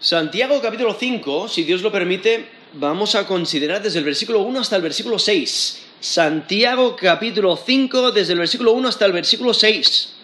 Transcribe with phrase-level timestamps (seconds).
[0.00, 4.76] Santiago capítulo 5, si Dios lo permite, vamos a considerar desde el versículo 1 hasta
[4.76, 5.86] el versículo 6.
[5.98, 10.14] Santiago capítulo 5, desde el versículo 1 hasta el versículo 6.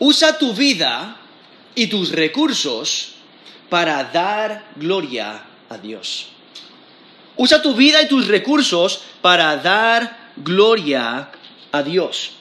[0.00, 1.16] Usa tu vida
[1.76, 3.12] y tus recursos
[3.68, 6.26] para dar gloria a Dios.
[7.36, 11.30] Usa tu vida y tus recursos para dar gloria
[11.70, 12.32] a Dios.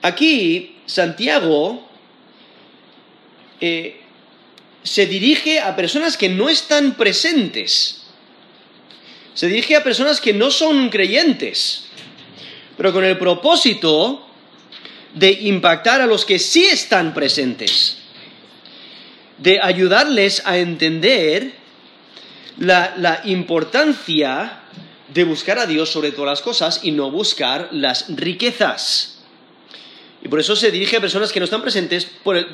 [0.00, 1.91] Aquí Santiago
[3.64, 3.94] eh,
[4.82, 8.02] se dirige a personas que no están presentes.
[9.34, 11.84] Se dirige a personas que no son creyentes,
[12.76, 14.26] pero con el propósito
[15.14, 17.98] de impactar a los que sí están presentes,
[19.38, 21.52] de ayudarles a entender
[22.58, 24.62] la, la importancia
[25.14, 29.20] de buscar a Dios sobre todas las cosas y no buscar las riquezas.
[30.20, 32.46] Y por eso se dirige a personas que no están presentes por el,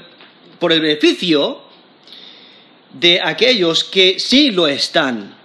[0.59, 1.61] por el beneficio
[2.93, 5.37] de aquellos que sí lo están,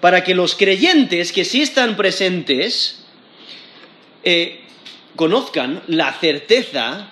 [0.00, 3.00] para que los creyentes que sí están presentes
[4.24, 4.60] eh,
[5.14, 7.10] conozcan la certeza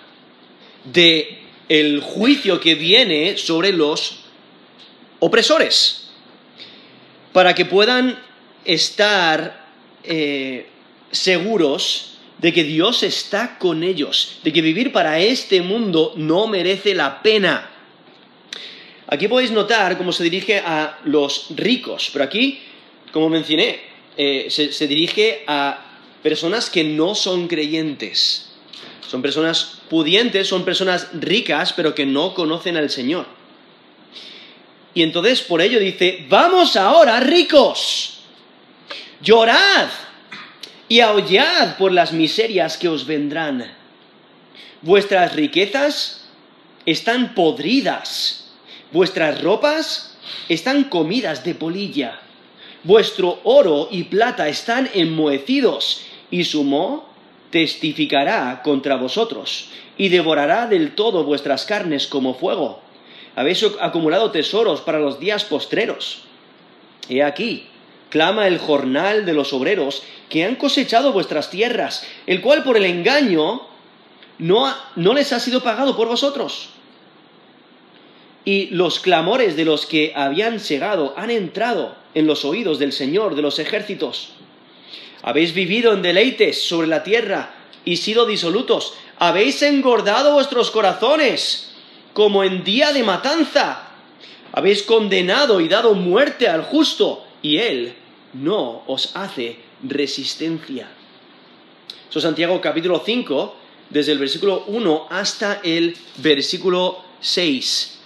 [0.85, 4.21] de el juicio que viene sobre los
[5.21, 6.09] opresores,
[7.33, 8.19] para que puedan
[8.65, 9.69] estar
[10.03, 10.67] eh,
[11.13, 12.10] seguros
[12.41, 17.23] de que Dios está con ellos, de que vivir para este mundo no merece la
[17.23, 17.69] pena.
[19.07, 22.61] Aquí podéis notar cómo se dirige a los ricos, pero aquí,
[23.13, 23.81] como mencioné,
[24.17, 25.87] eh, se, se dirige a
[26.23, 28.51] personas que no son creyentes.
[29.07, 33.27] Son personas pudientes, son personas ricas, pero que no conocen al Señor.
[34.95, 38.21] Y entonces por ello dice, vamos ahora ricos,
[39.21, 39.89] llorad
[40.91, 43.65] y aullad por las miserias que os vendrán.
[44.83, 46.29] Vuestras riquezas
[46.85, 48.53] están podridas,
[48.91, 50.19] vuestras ropas
[50.49, 52.19] están comidas de polilla,
[52.83, 57.09] vuestro oro y plata están enmohecidos, y su moho
[57.51, 62.81] testificará contra vosotros, y devorará del todo vuestras carnes como fuego.
[63.37, 66.23] Habéis acumulado tesoros para los días postreros.
[67.09, 67.67] He aquí,
[68.11, 72.85] clama el jornal de los obreros que han cosechado vuestras tierras, el cual por el
[72.85, 73.63] engaño
[74.39, 76.69] no, no les ha sido pagado por vosotros.
[78.45, 83.35] Y los clamores de los que habían llegado han entrado en los oídos del Señor
[83.37, 84.31] de los ejércitos.
[85.23, 87.55] Habéis vivido en deleites sobre la tierra
[87.85, 88.95] y sido disolutos.
[89.19, 91.73] Habéis engordado vuestros corazones
[92.15, 93.89] como en día de matanza.
[94.53, 97.95] Habéis condenado y dado muerte al justo y Él
[98.35, 100.89] no os hace resistencia.
[102.09, 103.57] So, Santiago capítulo 5,
[103.91, 107.99] desde el versículo 1 hasta el versículo 6.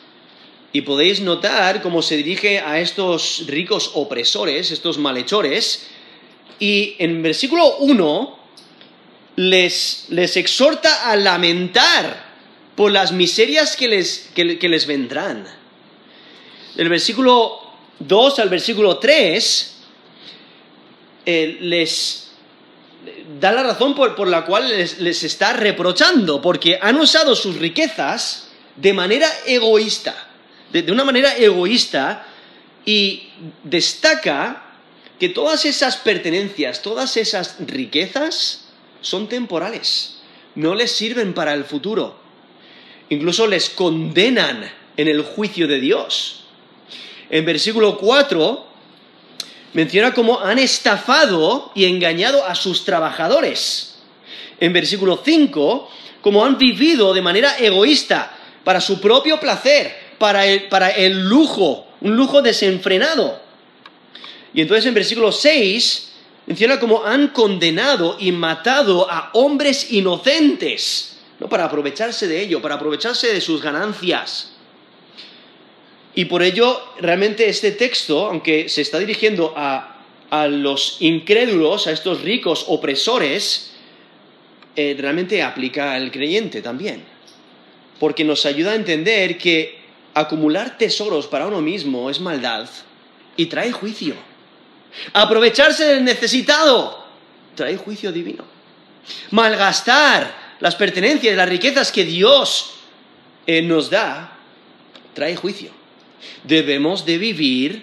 [0.72, 5.86] Y podéis notar cómo se dirige a estos ricos opresores, estos malhechores,
[6.58, 8.38] y en versículo 1
[9.36, 10.06] les,
[10.36, 12.34] exhorta a lamentar
[12.76, 15.46] por las miserias que les, que les vendrán.
[16.76, 17.63] El versículo
[18.00, 19.74] 2 al versículo 3,
[21.26, 22.32] eh, les
[23.38, 28.92] da la razón por, la cual les, está reprochando, porque han usado sus riquezas de
[28.92, 30.14] manera egoísta,
[30.72, 32.26] de una manera egoísta,
[32.84, 33.28] y
[33.62, 34.62] destaca
[35.20, 38.66] que todas esas pertenencias, todas esas riquezas
[39.00, 40.16] son temporales,
[40.54, 42.18] no les sirven para el futuro.
[43.10, 46.43] Incluso les condenan en el juicio de Dios
[47.30, 48.66] en versículo 4
[49.72, 53.96] menciona cómo han estafado y engañado a sus trabajadores.
[54.60, 55.90] En versículo 5,
[56.22, 58.30] cómo han vivido de manera egoísta,
[58.62, 63.38] para su propio placer, para el, lujo, un lujo desenfrenado.
[64.54, 66.12] Y entonces en versículo 6
[66.46, 71.48] menciona cómo han condenado y matado a hombres inocentes, ¿no?
[71.48, 74.53] para aprovecharse de ello, para aprovecharse de sus ganancias.
[76.14, 79.90] Y por ello, realmente este texto, aunque se está dirigiendo a,
[80.48, 83.72] los incrédulos, a estos ricos opresores,
[84.76, 87.04] eh, realmente aplica al creyente también.
[87.98, 89.78] Porque nos ayuda a entender que
[90.14, 92.68] acumular tesoros para uno mismo es maldad
[93.36, 94.14] y trae juicio.
[95.12, 97.04] Aprovecharse del necesitado
[97.56, 98.44] trae juicio divino.
[99.30, 102.74] Malgastar las pertenencias, y las riquezas que Dios
[103.46, 104.38] eh, nos da,
[105.14, 105.82] trae juicio.
[106.44, 107.82] Debemos de vivir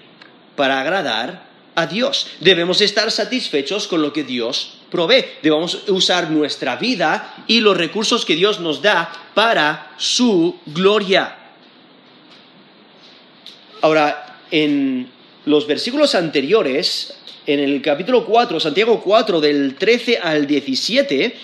[0.55, 2.27] para agradar a Dios.
[2.39, 5.25] Debemos estar satisfechos con lo que Dios provee.
[5.41, 11.37] Debemos usar nuestra vida y los recursos que Dios nos da para su gloria.
[13.81, 15.09] Ahora, en
[15.45, 17.15] los versículos anteriores,
[17.47, 21.35] en el capítulo 4, Santiago 4, del 13 al 17,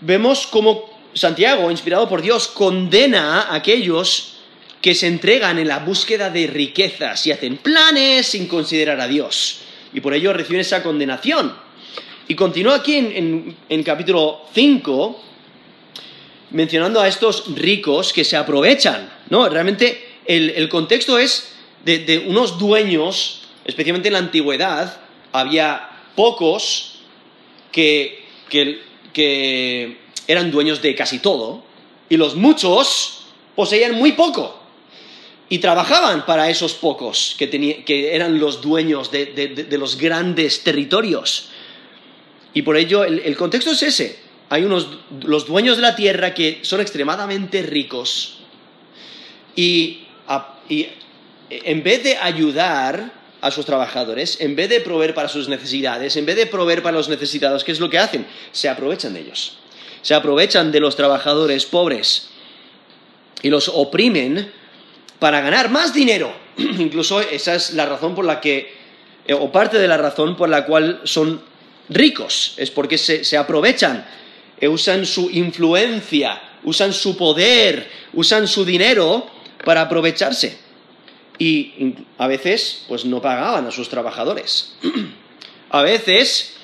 [0.00, 4.38] vemos cómo Santiago, inspirado por Dios, condena a aquellos
[4.82, 9.60] que se entregan en la búsqueda de riquezas y hacen planes sin considerar a Dios.
[9.94, 11.54] Y por ello reciben esa condenación.
[12.26, 15.22] Y continúa aquí en, en, capítulo 5,
[16.50, 19.08] mencionando a estos ricos que se aprovechan.
[19.30, 19.48] ¿no?
[19.48, 21.52] Realmente el, contexto es
[21.84, 25.00] de, unos dueños, especialmente en la antigüedad,
[25.30, 27.02] había pocos
[27.70, 28.82] que, que,
[29.12, 31.64] que, eran dueños de casi todo
[32.08, 34.58] y los muchos poseían muy poco
[35.52, 37.50] y trabajaban para esos pocos que,
[37.84, 41.50] que eran los dueños de, los grandes territorios.
[42.54, 44.18] Y por ello el, contexto es ese.
[44.48, 44.86] Hay unos,
[45.22, 48.38] los dueños de la tierra que son extremadamente ricos
[49.54, 50.06] y,
[50.70, 50.88] y
[51.50, 53.12] en vez de ayudar
[53.42, 56.96] a sus trabajadores, en vez de proveer para sus necesidades, en vez de proveer para
[56.96, 58.26] los necesitados, ¿qué es lo que hacen?
[58.52, 59.58] Se aprovechan de ellos.
[60.00, 62.30] Se aprovechan de los trabajadores pobres
[63.42, 64.50] y los oprimen
[65.22, 66.32] para ganar más dinero.
[66.56, 68.74] Incluso esa es la razón por la que,
[69.24, 71.40] eh, o parte de la razón por la cual son
[71.88, 74.04] ricos, es porque se, aprovechan,
[74.60, 79.28] eh, usan su influencia, usan su poder, usan su dinero
[79.64, 80.58] para aprovecharse.
[81.38, 84.74] Y a veces, pues no pagaban a sus trabajadores.
[85.70, 86.54] a veces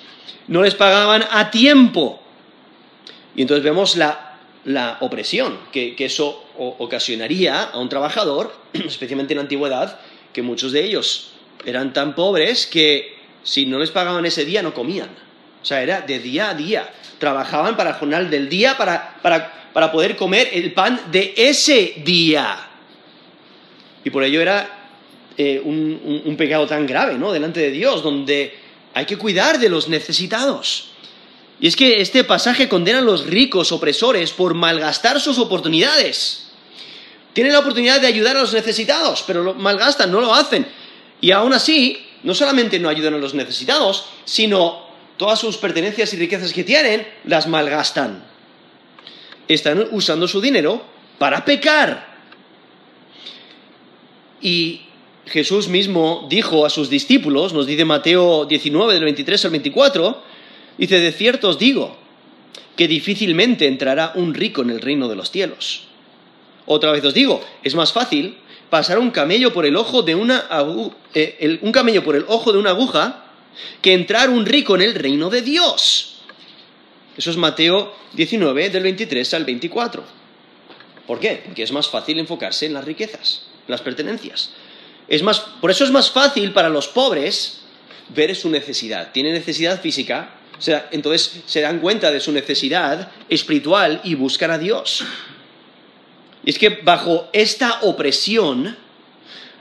[0.49, 2.21] no les pagaban a tiempo.
[3.37, 9.43] Y entonces vemos la, la opresión que eso ocasionaría a un trabajador, especialmente en la
[9.43, 9.99] antigüedad,
[10.33, 11.31] que muchos de ellos
[11.65, 15.09] eran tan pobres que si no les pagaban ese día no comían.
[15.63, 16.89] O sea, era de día a día.
[17.19, 22.57] Trabajaban para el jornal del día para, poder comer el pan de ese día.
[24.05, 24.69] Y por ello era
[25.37, 27.33] eh, un, pecado tan grave, ¿no?
[27.33, 28.55] Delante de Dios, donde
[28.95, 30.93] hay que cuidar de los necesitados.
[31.61, 36.48] Y es que este pasaje condena a los ricos opresores por malgastar sus oportunidades.
[37.33, 40.67] Tienen la oportunidad de ayudar a los necesitados, pero lo malgastan, no lo hacen.
[41.21, 44.87] Y aún así, no solamente no ayudan a los necesitados, sino
[45.17, 48.25] todas sus pertenencias y riquezas que tienen, las malgastan.
[49.47, 50.83] Están usando su dinero
[51.19, 52.17] para pecar.
[54.41, 54.83] Y
[55.27, 60.23] Jesús mismo dijo a sus discípulos, nos dice Mateo 19, del 23 al 24,
[60.79, 61.97] dice, de cierto os digo,
[62.77, 65.88] que difícilmente entrará un rico en el reino de los cielos.
[66.71, 68.37] Otra vez os digo, es más fácil
[68.69, 70.47] pasar un camello por el ojo de una
[71.15, 73.25] eh, un camello por el ojo de una aguja
[73.81, 76.17] que entrar un rico en el reino de Dios.
[77.17, 80.05] Eso es Mateo 19 del 23 al 24.
[81.07, 81.41] ¿Por qué?
[81.47, 84.51] Porque es más fácil enfocarse en las riquezas, las pertenencias.
[85.63, 87.63] por eso es más fácil para los pobres
[88.15, 89.11] ver su necesidad.
[89.13, 90.35] Tienen necesidad física,
[90.91, 95.03] entonces se dan cuenta de su necesidad espiritual y buscan a Dios.
[96.45, 98.77] Y es que bajo esta opresión,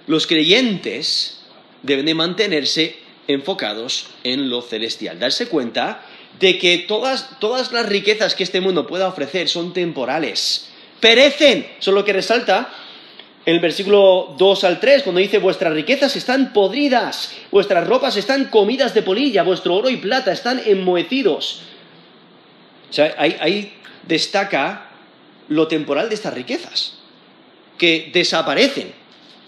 [0.07, 1.41] los creyentes
[1.83, 2.95] deben de mantenerse
[3.27, 6.05] enfocados en lo celestial, darse cuenta
[6.39, 10.69] de que todas, todas las riquezas que este mundo pueda ofrecer son temporales,
[10.99, 12.71] perecen, eso es lo que resalta
[13.45, 18.93] el versículo 2 al 3, cuando dice, vuestras riquezas están podridas, vuestras ropas están comidas
[18.93, 21.61] de polilla, vuestro oro y plata están enmohecidos.
[22.89, 23.73] O sea, ahí, ahí
[24.05, 24.86] destaca
[25.49, 26.95] lo temporal de estas riquezas,
[27.77, 28.93] que desaparecen,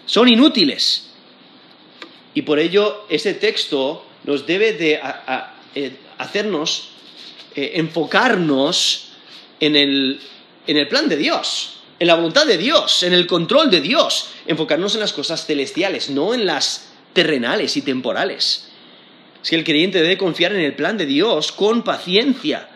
[0.05, 1.09] son inútiles.
[2.33, 4.99] Y por ello ese texto nos debe de
[5.75, 6.89] eh, hacernos
[7.55, 9.05] eh, enfocarnos
[9.59, 10.21] en el,
[10.89, 15.01] plan de Dios, en la voluntad de Dios, en el control de Dios, enfocarnos en
[15.01, 18.69] las cosas celestiales, no en las terrenales y temporales.
[19.43, 22.69] Es que el creyente debe confiar en el plan de Dios con paciencia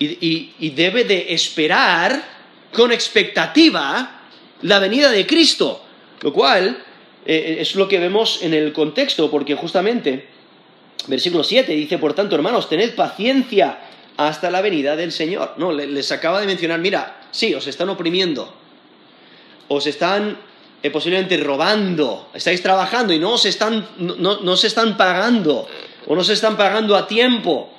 [0.00, 2.31] y debe de esperar
[2.72, 4.20] con expectativa
[4.62, 5.82] la venida de Cristo,
[6.20, 6.82] lo cual
[7.24, 10.28] eh, eh, es lo que vemos en el contexto, porque justamente
[11.06, 13.78] versículo 7 dice, por tanto, hermanos, tened paciencia
[14.16, 15.54] hasta la venida del Señor.
[15.58, 18.52] No, les acaba de mencionar, mira, sí, os están oprimiendo,
[19.68, 20.36] os están
[20.82, 25.66] eh, posiblemente robando, estáis trabajando y no os están, no, se están pagando,
[26.06, 27.72] o no se están pagando a tiempo.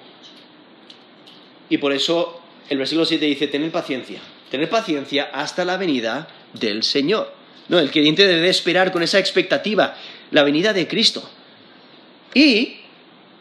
[1.70, 4.20] Y por eso el versículo 7 dice, tened paciencia
[4.54, 7.34] tener paciencia hasta la venida del Señor.
[7.70, 9.96] No, el creyente debe esperar con esa expectativa
[10.30, 11.28] la venida de Cristo.
[12.36, 12.78] Y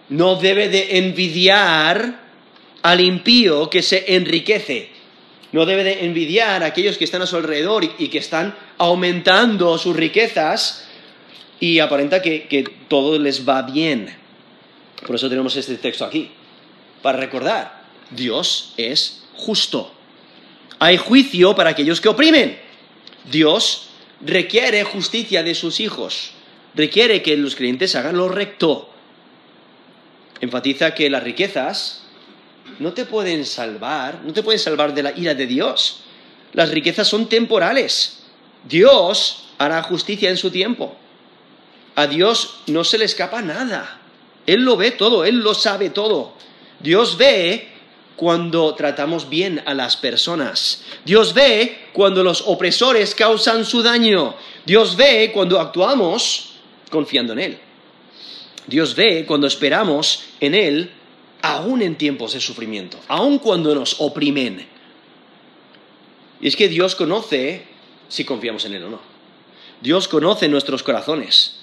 [0.08, 2.18] no debe de envidiar
[2.80, 4.88] al impío que se enriquece.
[5.52, 9.76] No debe de envidiar a aquellos que están a su alrededor y, que están aumentando
[9.76, 10.88] sus riquezas
[11.60, 14.08] y aparenta que, que todo les va bien.
[15.06, 16.30] Por eso tenemos este texto aquí.
[17.02, 19.92] Para recordar, Dios es justo
[20.82, 22.58] hay juicio para aquellos que oprimen.
[23.30, 26.30] Dios requiere justicia de sus hijos,
[26.74, 28.90] requiere que los creyentes hagan lo recto.
[30.40, 32.02] Enfatiza que las riquezas
[32.80, 36.00] no te pueden salvar, no te pueden salvar de la ira de Dios.
[36.52, 38.24] Las riquezas son temporales.
[38.64, 40.96] Dios hará justicia en su tiempo.
[41.94, 44.00] A Dios no se le escapa nada.
[44.46, 46.34] Él lo ve todo, Él lo sabe todo.
[46.80, 47.68] Dios ve
[48.16, 50.82] cuando tratamos bien a las personas.
[51.04, 54.34] Dios ve cuando los opresores causan su daño.
[54.66, 56.52] Dios ve cuando actuamos
[56.90, 57.58] confiando en Él.
[58.66, 60.92] Dios ve cuando esperamos en Él,
[61.42, 64.66] aún en tiempos de sufrimiento, aún cuando nos oprimen.
[66.40, 67.64] Y es que Dios conoce
[68.08, 69.00] si confiamos en Él o no.
[69.80, 71.56] Dios conoce nuestros corazones.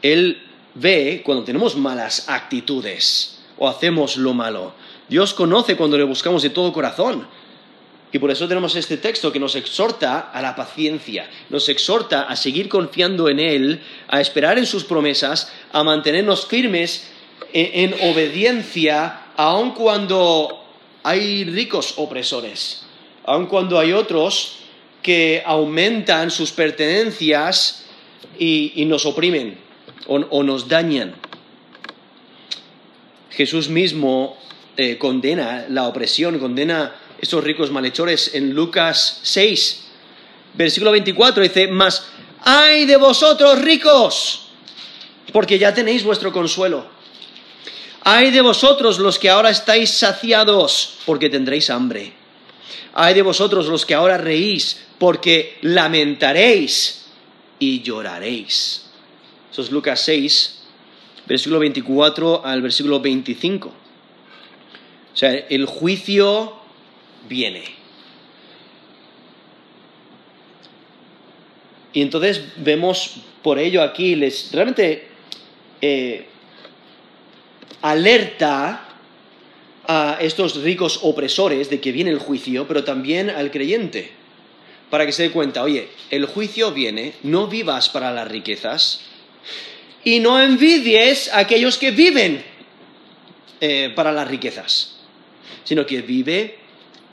[0.00, 0.40] Él
[0.74, 4.72] ve cuando tenemos malas actitudes o hacemos lo malo.
[5.10, 7.26] Dios conoce cuando le buscamos de todo corazón.
[8.12, 12.36] Y por eso tenemos este texto que nos exhorta a la paciencia, nos exhorta a
[12.36, 17.10] seguir confiando en Él, a esperar en sus promesas, a mantenernos firmes
[17.52, 20.64] e-, en, obediencia, aun cuando
[21.02, 22.86] hay ricos opresores,
[23.24, 24.58] aun cuando hay otros
[25.02, 27.86] que aumentan sus pertenencias
[28.38, 29.58] y, nos oprimen
[30.06, 31.16] o nos dañan.
[33.30, 34.36] Jesús mismo
[34.82, 39.82] eh, condena la opresión, condena estos ricos malhechores en Lucas 6,
[40.54, 42.06] versículo 24, dice, mas
[42.40, 44.46] ay de vosotros ricos,
[45.34, 46.86] porque ya tenéis vuestro consuelo.
[48.04, 52.14] Ay de vosotros los que ahora estáis saciados, porque tendréis hambre.
[52.94, 57.04] Ay de vosotros los que ahora reís, porque lamentaréis
[57.58, 58.84] y lloraréis.
[59.52, 60.58] Eso es Lucas 6,
[61.26, 63.74] versículo 24 al versículo 25.
[65.20, 66.50] O sea, el juicio
[67.28, 67.62] viene.
[71.92, 75.08] Y entonces vemos por ello aquí, les realmente
[75.82, 76.24] eh,
[77.82, 78.82] alerta
[79.86, 84.12] a estos ricos opresores de que viene el juicio, pero también al creyente,
[84.88, 89.02] para que se dé cuenta, oye, el juicio viene, no vivas para las riquezas
[90.02, 92.42] y no envidies a aquellos que viven
[93.60, 94.96] eh, para las riquezas
[95.64, 96.56] sino que vive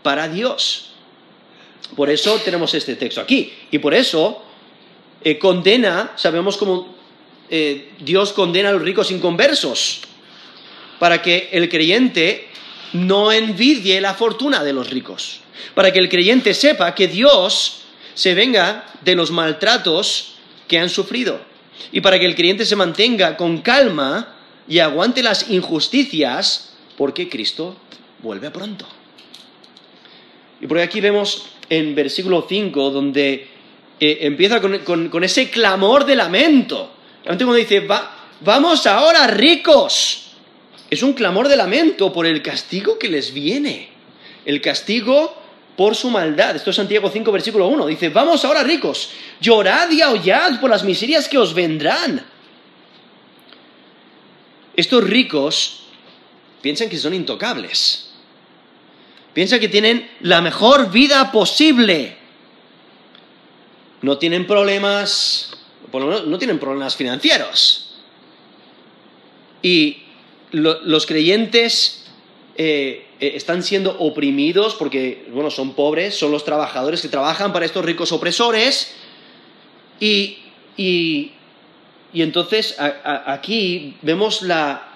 [0.04, 0.92] para Dios.
[1.96, 3.52] Por eso tenemos este texto aquí.
[3.72, 4.42] Y por eso
[5.24, 6.96] eh, condena, sabemos cómo
[7.50, 10.02] eh, Dios condena a los ricos inconversos,
[11.00, 12.48] para que el creyente
[12.94, 15.40] no envidie la fortuna de los ricos,
[15.76, 17.84] para que el creyente sepa que Dios
[18.16, 20.36] se venga de los maltratos
[20.68, 21.40] que han sufrido,
[21.92, 24.36] y para que el creyente se mantenga con calma
[24.68, 27.78] y aguante las injusticias, porque Cristo
[28.20, 28.86] vuelve pronto.
[30.60, 33.48] Y por aquí vemos en versículo 5 donde
[34.00, 36.92] eh, empieza con, ese clamor de lamento.
[37.24, 37.86] Realmente cuando dice,
[38.42, 40.24] vamos ahora ricos.
[40.90, 43.90] Es un clamor de lamento por el castigo que les viene.
[44.46, 45.36] El castigo
[45.76, 46.56] por su maldad.
[46.56, 47.86] Esto es Santiago 5, versículo 1.
[47.88, 49.10] Dice, vamos ahora ricos,
[49.42, 52.26] llorad y aullad por las miserias que os vendrán.
[54.76, 55.84] Estos ricos
[56.62, 58.07] piensan que son intocables
[59.38, 62.18] Piensa que tienen la mejor vida posible.
[64.02, 65.52] No tienen problemas,
[65.94, 68.00] no tienen problemas financieros.
[69.62, 69.98] Y
[70.54, 72.06] los creyentes
[72.56, 77.68] eh, eh, están siendo oprimidos porque, bueno, son pobres, son los trabajadores que trabajan para
[77.68, 78.96] estos ricos opresores.
[80.00, 80.40] Y,
[82.12, 84.87] entonces aquí vemos la,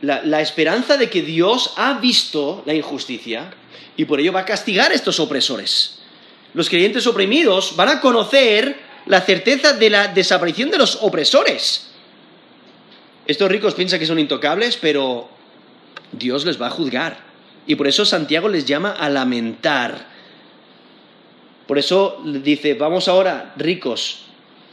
[0.00, 3.52] la, esperanza de que Dios ha visto la injusticia
[3.96, 5.98] y por ello va a castigar a estos opresores.
[6.54, 8.76] Los creyentes oprimidos van a conocer
[9.06, 11.88] la certeza de la desaparición de los opresores.
[13.26, 15.28] Estos ricos piensan que son intocables, pero
[16.12, 17.18] Dios les va a juzgar.
[17.66, 20.06] Y por eso Santiago les llama a lamentar.
[21.66, 24.20] Por eso dice, vamos ahora, ricos,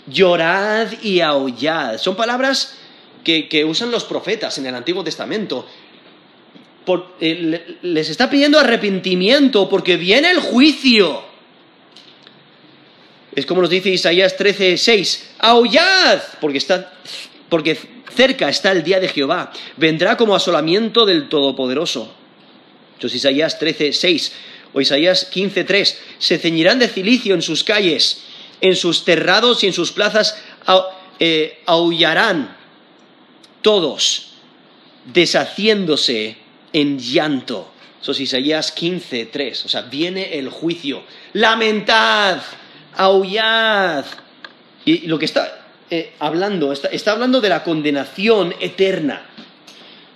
[0.07, 1.97] llorad y aullad.
[1.97, 2.77] Son palabras
[3.25, 5.67] que, usan los profetas en el Antiguo Testamento.
[7.19, 11.21] Eh, les está pidiendo arrepentimiento porque viene el juicio.
[13.35, 16.93] Es como nos dice Isaías 13.6 aullad, porque, está,
[17.49, 17.77] porque
[18.15, 22.13] cerca está el día de Jehová, vendrá como asolamiento del Todopoderoso.
[22.93, 24.31] Entonces Isaías 13:6
[24.73, 28.21] o Isaías 153 se ceñirán de cilicio en sus calles,
[28.61, 30.41] en sus terrados y en sus plazas
[31.19, 32.54] eh, aullarán
[33.65, 34.33] todos
[35.11, 36.37] deshaciéndose
[36.71, 37.67] en llanto.
[37.99, 39.65] Eso es Isaías 15, 3.
[39.65, 41.01] O sea, viene el juicio.
[41.33, 42.43] Lamentad,
[42.95, 44.05] aullad.
[44.85, 49.25] Y lo que está eh, hablando, está hablando de la condenación eterna.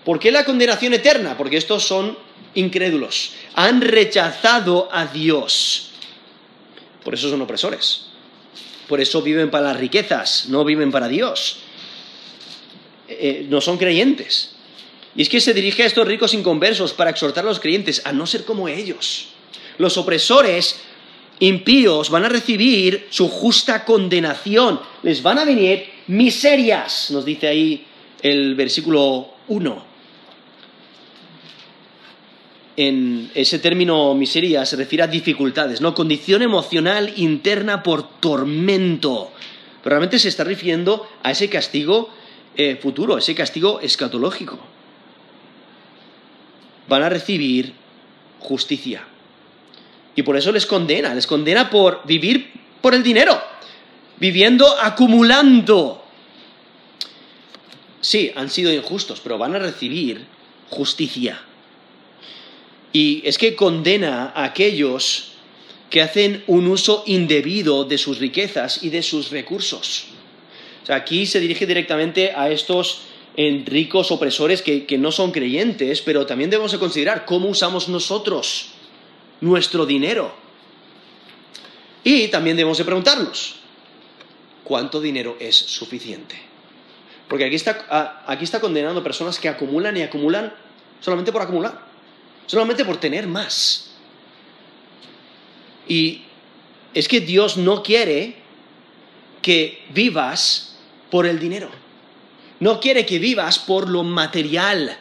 [0.06, 1.36] ¿Por qué la condenación eterna?
[1.36, 2.15] Porque estos son
[2.53, 3.32] incrédulos.
[3.56, 5.89] Han rechazado a Dios.
[7.03, 8.10] Por eso son opresores.
[8.88, 11.62] Por eso viven para las riquezas, no viven para Dios.
[13.19, 14.51] Eh, no son creyentes.
[15.15, 18.13] Y es que se dirige a estos ricos inconversos para exhortar a los creyentes a
[18.13, 19.27] no ser como ellos.
[19.77, 20.79] Los opresores
[21.41, 24.79] impíos van a recibir su justa condenación.
[25.03, 27.85] Les van a venir miserias, nos dice ahí
[28.21, 29.89] el versículo 1.
[32.77, 35.93] En ese término miseria se refiere a dificultades, ¿no?
[35.93, 39.33] Condición emocional interna por tormento.
[39.83, 42.09] Pero realmente se está refiriendo a ese castigo
[42.56, 44.60] eh, futuro, ese castigo escatológico.
[46.88, 47.74] Van a recibir
[48.39, 49.03] justicia.
[50.15, 52.51] Y por eso les condena, les condena por vivir
[52.82, 53.39] por el dinero,
[54.18, 56.03] viviendo acumulando.
[58.01, 60.25] Sí, han sido injustos, pero van a recibir
[60.70, 61.41] justicia.
[62.91, 65.34] Y es que condena a aquellos
[65.89, 70.06] que hacen un uso indebido de sus riquezas y de sus recursos.
[70.83, 73.01] O sea, aquí se dirige directamente a estos
[73.36, 78.69] eh, ricos opresores que, no son creyentes, pero también debemos de considerar cómo usamos nosotros
[79.41, 80.33] nuestro dinero.
[82.03, 83.55] Y también debemos de preguntarnos,
[84.63, 86.36] ¿cuánto dinero es suficiente?
[87.27, 90.53] Porque aquí está, aquí está condenando personas que acumulan y acumulan
[91.01, 91.86] solamente por acumular,
[92.45, 93.91] solamente por tener más.
[95.88, 96.21] Y
[96.93, 98.36] es que Dios no quiere
[99.41, 100.68] que vivas
[101.10, 101.69] por el dinero.
[102.60, 104.98] No quiere que vivas por lo material.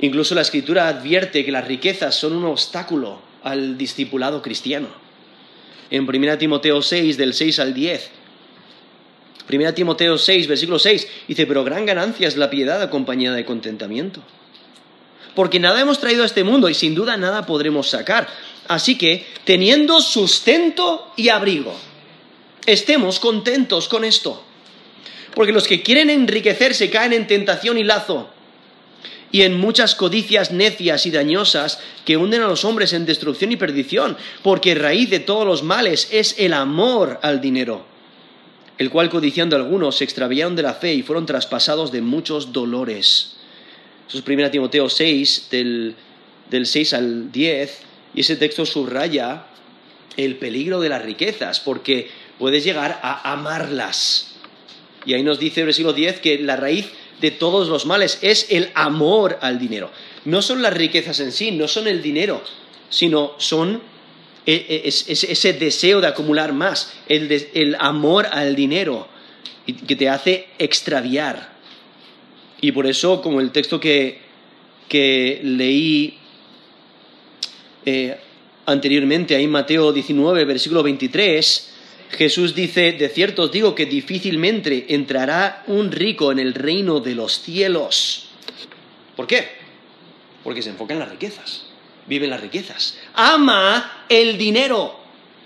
[0.00, 4.88] Incluso la escritura advierte que las riquezas son un obstáculo al discipulado cristiano.
[5.90, 8.10] En 1 Timoteo 6, del 6 al 10,
[9.52, 14.22] 1 Timoteo 6, versículo 6, dice, pero gran ganancia es la piedad acompañada de contentamiento.
[15.34, 18.28] Porque nada hemos traído a este mundo y sin duda nada podremos sacar.
[18.68, 21.74] Así que, teniendo sustento y abrigo,
[22.66, 24.42] estemos contentos con esto.
[25.34, 28.28] Porque los que quieren enriquecerse caen en tentación y lazo
[29.32, 33.56] y en muchas codicias necias y dañosas que hunden a los hombres en destrucción y
[33.56, 37.86] perdición, porque raíz de todos los males es el amor al dinero,
[38.76, 43.36] el cual codiciando algunos se extraviaron de la fe y fueron traspasados de muchos dolores.
[44.08, 45.94] Eso es 1 Timoteo 6, del,
[46.50, 47.78] del 6 al 10,
[48.14, 49.44] y ese texto subraya
[50.16, 52.08] el peligro de las riquezas, porque
[52.40, 54.32] puedes llegar a amarlas.
[55.04, 56.86] Y ahí nos dice el versículo 10 que la raíz
[57.20, 59.90] de todos los males es el amor al dinero.
[60.24, 62.42] No son las riquezas en sí, no son el dinero,
[62.88, 63.82] sino son
[64.46, 69.06] e, e, ese deseo de acumular más, el, amor al dinero
[69.86, 71.56] que te hace extraviar.
[72.62, 74.18] Y por eso, como el texto que,
[75.44, 76.18] leí
[77.84, 78.16] eh,
[78.64, 81.69] anteriormente, ahí Mateo 19, versículo 23,
[82.16, 87.14] Jesús dice, de cierto os digo que difícilmente entrará un rico en el reino de
[87.14, 88.26] los cielos.
[89.16, 89.48] ¿Por qué?
[90.42, 91.66] Porque se enfoca en las riquezas,
[92.06, 94.98] vive en las riquezas, ama el dinero.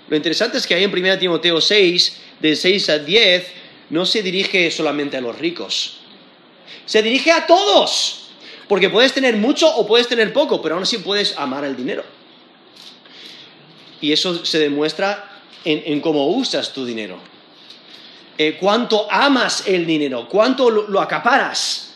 [0.08, 3.46] Lo interesante es que ahí en 1 Timoteo 6, de 6 a 10,
[3.90, 5.98] no se dirige solamente a los ricos,
[6.86, 8.20] se dirige a todos.
[8.68, 12.02] Porque puedes tener mucho o puedes tener poco, pero aún así puedes amar el dinero.
[14.00, 15.33] Y eso se demuestra
[15.64, 17.18] en, cómo usas tu dinero.
[18.36, 21.92] Eh, cuánto amas el dinero, cuánto lo, acaparas.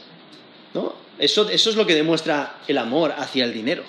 [1.18, 3.82] Eso, es lo que demuestra el amor hacia el dinero.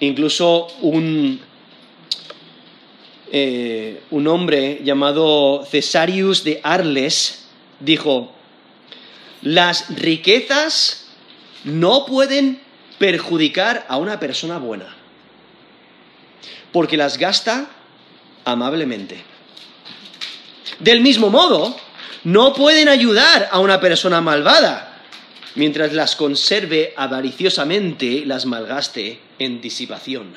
[0.00, 1.40] Incluso un,
[3.32, 7.46] eh, un hombre llamado Cesarius de Arles
[7.80, 8.32] dijo,
[9.42, 11.06] las riquezas
[11.64, 12.60] no pueden
[12.98, 14.94] perjudicar a una persona buena,
[16.72, 17.70] porque las gasta
[18.46, 19.20] amablemente.
[20.78, 21.76] Del mismo modo,
[22.24, 25.02] no pueden ayudar a una persona malvada
[25.56, 30.34] mientras las conserve avariciosamente, las malgaste en disipación.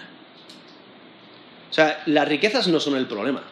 [1.70, 3.44] O sea, las riquezas no son el problema.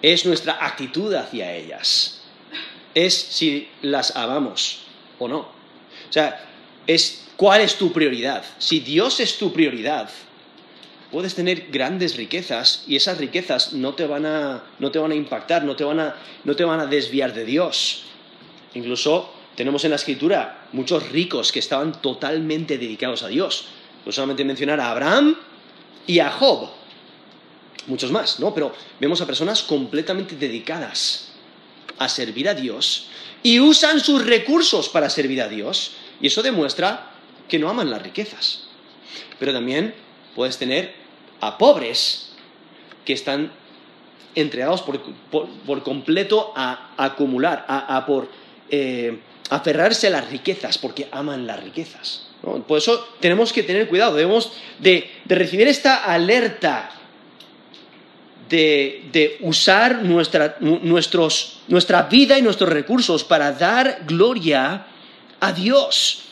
[0.00, 2.22] Es nuestra actitud hacia ellas.
[2.94, 4.78] Es si las amamos
[5.18, 5.38] o no.
[5.40, 6.42] O sea,
[6.86, 8.42] es cuál es tu prioridad.
[8.58, 10.08] Si Dios es tu prioridad,
[11.10, 14.62] puedes tener grandes riquezas y esas riquezas no te van a,
[15.14, 16.00] impactar, no te van
[16.80, 18.04] a, desviar de Dios.
[18.74, 23.66] Incluso tenemos en la escritura muchos ricos que estaban totalmente dedicados a Dios.
[24.04, 25.36] Pues solamente mencionar a Abraham
[26.06, 26.68] y a Job.
[27.86, 28.54] Muchos más, ¿no?
[28.54, 31.30] Pero vemos a personas completamente dedicadas
[31.98, 33.08] a servir a Dios
[33.42, 35.92] y usan sus recursos para servir a Dios.
[36.20, 37.10] Y eso demuestra
[37.48, 38.66] que no aman las riquezas.
[39.38, 39.94] Pero también
[40.36, 40.94] puedes tener
[41.40, 42.28] a pobres
[43.04, 43.50] que están
[44.34, 48.06] entregados por, completo a, acumular, a,
[48.70, 52.28] eh, aferrarse a las riquezas, porque aman las riquezas.
[52.66, 56.90] Por eso tenemos que tener cuidado, debemos de, recibir esta alerta
[58.48, 60.50] de, usar nuestra,
[62.10, 64.86] vida y nuestros recursos para dar gloria
[65.40, 66.22] a Dios.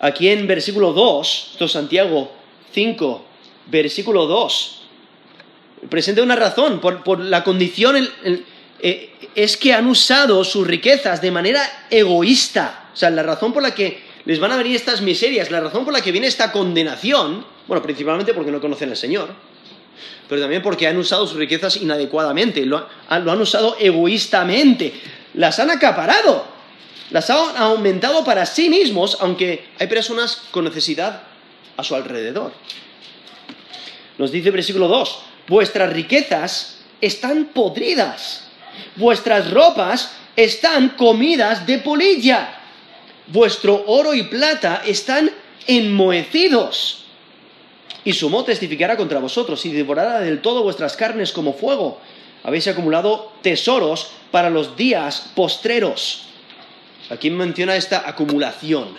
[0.00, 2.32] Aquí en versículo 2, Santiago
[2.72, 3.25] 5,
[3.66, 4.80] versículo 2,
[5.90, 7.96] presenta una razón por, la condición,
[8.80, 12.88] eh, es que han usado sus riquezas de manera egoísta.
[12.92, 15.84] O sea, la razón por la que les van a venir estas miserias, la razón
[15.84, 19.28] por la que viene esta condenación, bueno, principalmente porque no conocen al Señor,
[20.28, 24.92] pero también porque han usado sus riquezas inadecuadamente, lo ah, han usado egoístamente,
[25.34, 26.44] las han acaparado,
[27.10, 31.22] las han aumentado para sí mismos, aunque hay personas con necesidad
[31.76, 32.52] a su alrededor.
[34.18, 38.44] Nos dice versículo 2, vuestras riquezas están podridas,
[38.96, 42.54] vuestras ropas están comidas de polilla,
[43.28, 45.30] vuestro oro y plata están
[45.66, 47.04] enmohecidos.
[48.04, 52.00] Y su testificará contra vosotros y devorará del todo vuestras carnes como fuego.
[52.44, 56.26] Habéis acumulado tesoros para los días postreros.
[57.10, 58.96] Aquí menciona esta acumulación.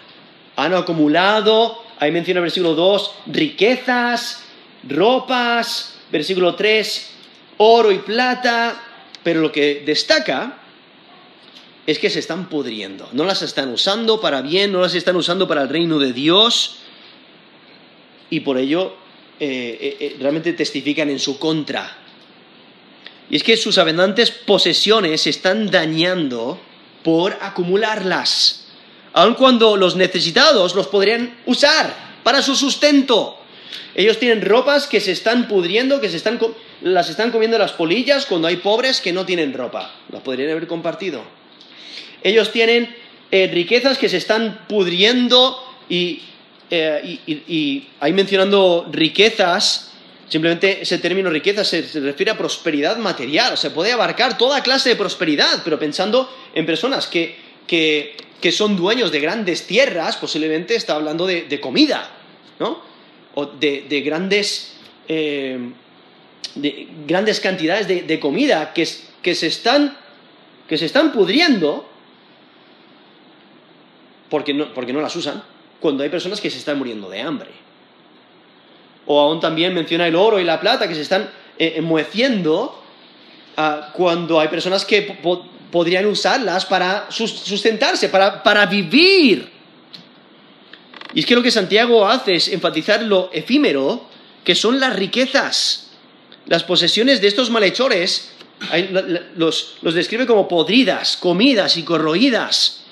[0.57, 4.43] Han acumulado, ahí menciona el versículo 2, riquezas,
[4.89, 7.09] ropas, versículo 3,
[7.57, 8.81] oro y plata,
[9.23, 10.59] pero lo que destaca
[11.85, 15.47] es que se están pudriendo, no las están usando para bien, no las están usando
[15.47, 16.79] para el reino de Dios
[18.29, 18.93] y por ello
[19.39, 21.89] eh, eh, eh, realmente testifican en su contra.
[23.29, 26.59] Y es que sus abundantes posesiones se están dañando
[27.03, 28.67] por acumularlas,
[29.13, 33.37] aun cuando los necesitados los podrían usar para su sustento.
[33.95, 36.39] Ellos tienen ropas que se están pudriendo, que se están
[36.81, 39.93] las están comiendo las polillas cuando hay pobres que no tienen ropa.
[40.11, 41.21] Las podrían haber compartido.
[42.23, 42.95] Ellos tienen
[43.31, 45.57] eh, riquezas que se están pudriendo
[45.89, 46.13] eh,
[46.69, 49.91] y, ahí mencionando riquezas,
[50.29, 53.53] simplemente ese término riqueza se, refiere a prosperidad material.
[53.53, 57.39] O sea, puede abarcar toda clase de prosperidad, pero pensando en personas que,
[58.51, 62.09] son dueños de grandes tierras, posiblemente está hablando de, de comida,
[62.59, 62.81] ¿no?
[63.45, 64.73] de, grandes,
[65.07, 65.71] eh,
[66.55, 69.95] de grandes cantidades de, comida que, se están,
[70.67, 71.85] que se están pudriendo
[74.29, 75.41] porque no, porque no las usan,
[75.79, 77.49] cuando hay personas que se están muriendo de hambre.
[79.05, 82.83] O aún también menciona el oro y la plata que se están eh, mueciendo
[83.55, 85.01] ah, cuando hay personas que
[85.71, 89.56] podrían usarlas para sustentarse, para vivir.
[91.13, 94.07] Y es que lo que Santiago hace es enfatizar lo efímero
[94.43, 95.87] que son las riquezas.
[96.47, 98.31] Las posesiones de estos malhechores
[99.35, 102.83] los, describe como podridas, comidas y corroídas.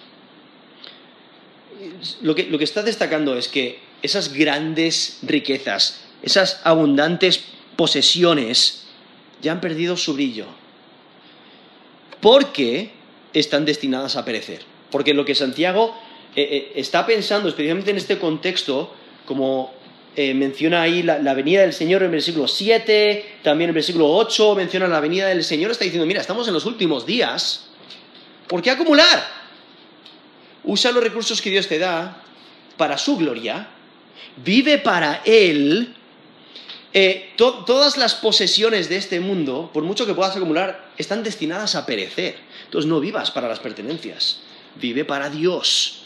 [2.21, 7.43] Lo que, lo que está destacando es que esas grandes riquezas, esas abundantes
[7.75, 8.83] posesiones,
[9.41, 10.45] ya han perdido su brillo.
[12.21, 12.91] Porque
[13.33, 14.61] están destinadas a perecer.
[14.91, 15.95] Porque lo que Santiago
[16.37, 18.93] eh, eh, está pensando especialmente en este contexto,
[19.25, 19.73] como
[20.17, 24.09] eh, menciona ahí la, venida del Señor en el versículo 7, también en el versículo
[24.09, 27.67] 8 menciona la venida del Señor, está diciendo, mira, estamos en los últimos días,
[28.47, 29.25] ¿por qué acumular?
[30.65, 32.21] Usa los recursos que Dios te da
[32.75, 33.69] para su gloria,
[34.43, 35.93] vive para Él.
[37.37, 42.35] todas las posesiones de este mundo, por mucho que puedas acumular, están destinadas a perecer.
[42.65, 44.41] Entonces no vivas para las pertenencias,
[44.75, 46.01] vive para Dios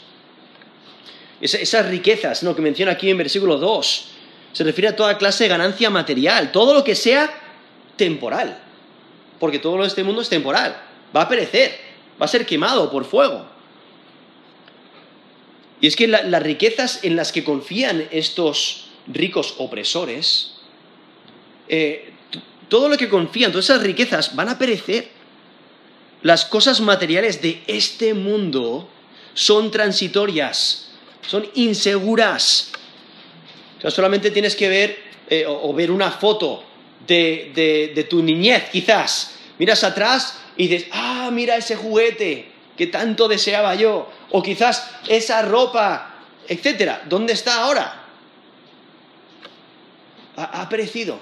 [1.40, 2.54] esas riquezas ¿no?
[2.54, 4.08] que menciona aquí en versículo 2.
[4.52, 7.30] Se refiere a toda clase de ganancia material, todo lo que sea
[7.96, 8.58] temporal.
[9.38, 10.76] Porque todo lo de este mundo es temporal.
[11.16, 11.74] Va a perecer,
[12.20, 13.46] va a ser quemado por fuego.
[15.80, 20.56] Y es que las riquezas en las que confían estos ricos opresores,
[21.68, 22.12] eh,
[22.68, 25.08] todo lo que confían, todas esas riquezas van a perecer.
[26.22, 28.90] Las cosas materiales de este mundo
[29.32, 30.89] son transitorias,
[31.30, 32.72] son inseguras.
[33.78, 36.64] O sea, solamente tienes que ver eh, o, ver una foto
[37.06, 39.36] de, tu niñez, quizás.
[39.58, 44.10] Miras atrás y dices, ah, mira ese juguete que tanto deseaba yo.
[44.32, 46.14] O quizás esa ropa,
[46.48, 47.02] etcétera.
[47.08, 48.06] ¿Dónde está ahora?
[50.36, 51.16] Ha, aparecido.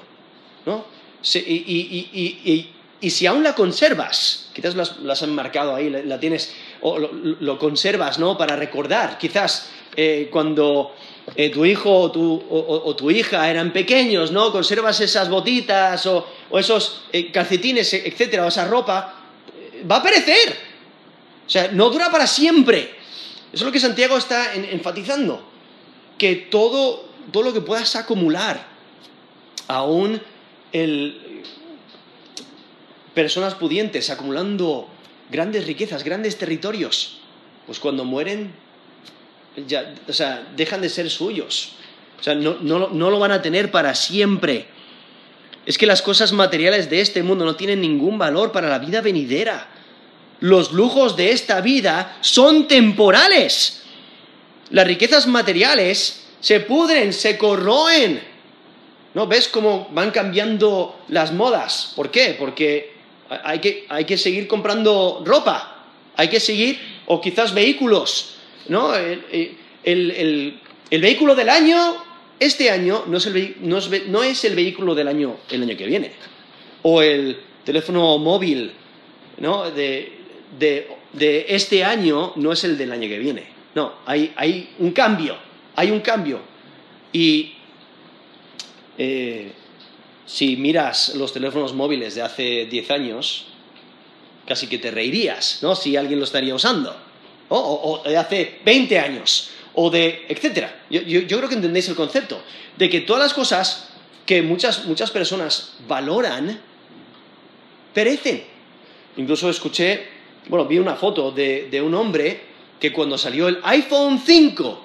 [0.64, 0.87] ¿no?
[1.35, 7.59] y, y si aún la conservas, quizás las, han marcado ahí, la, tienes, o lo,
[7.59, 8.37] conservas, ¿no?
[8.37, 10.95] Para recordar, quizás eh, cuando
[11.37, 14.51] eh, tu hijo o tu, hija eran pequeños, ¿no?
[14.51, 19.15] Conservas esas botitas o, esos eh, calcetines, e, etcétera, o esa ropa,
[19.89, 20.57] va a perecer.
[21.47, 22.81] O sea, no dura para siempre.
[23.53, 25.43] Eso es lo que Santiago está enfatizando,
[26.19, 28.67] que todo, todo lo que puedas acumular,
[29.69, 30.21] aún
[30.73, 31.43] el
[33.18, 34.87] personas pudientes acumulando
[35.28, 37.18] grandes riquezas, grandes territorios,
[37.66, 38.52] pues cuando mueren,
[40.09, 41.72] o sea, dejan de ser suyos.
[42.20, 44.66] O sea, no, no lo van a tener para siempre.
[45.66, 49.00] Es que las cosas materiales de este mundo no tienen ningún valor para la vida
[49.00, 49.66] venidera.
[50.38, 53.83] Los lujos de esta vida son temporales.
[54.70, 58.22] Las riquezas materiales se pudren, se corroen.
[59.14, 61.94] ¿No ves cómo van cambiando las modas?
[61.96, 62.37] ¿Por qué?
[62.38, 62.96] Porque
[63.31, 65.85] hay que, seguir comprando ropa,
[66.17, 68.37] hay que seguir, o quizás vehículos,
[68.69, 68.95] ¿no?
[68.97, 70.61] Eh, eh, el,
[70.91, 71.97] vehículo del año,
[72.41, 76.12] este año, no es, el, no es, el vehículo del año el año que viene.
[76.83, 78.73] O el teléfono móvil,
[79.38, 79.71] ¿no?
[79.71, 80.17] De,
[81.21, 83.47] este año no es el del año que viene.
[83.75, 85.37] No, hay, hay un cambio,
[85.77, 86.41] hay un cambio.
[87.12, 87.53] Y
[88.97, 89.53] eh,
[90.29, 93.45] si miras los teléfonos móviles de hace 10 años,
[94.47, 95.75] casi que te reirías, ¿no?
[95.75, 96.95] Si alguien lo estaría usando.
[97.49, 99.51] O, de hace 20 años.
[99.73, 100.27] O de.
[100.29, 100.83] etcétera.
[100.91, 102.43] Yo, creo que entendéis el concepto.
[102.77, 103.88] De que todas las cosas
[104.27, 106.61] que muchas, muchas personas valoran
[107.95, 108.43] perecen.
[109.17, 110.09] Incluso escuché,
[110.49, 112.43] bueno, vi una foto de, de un hombre
[112.79, 114.85] que cuando salió el iPhone 5,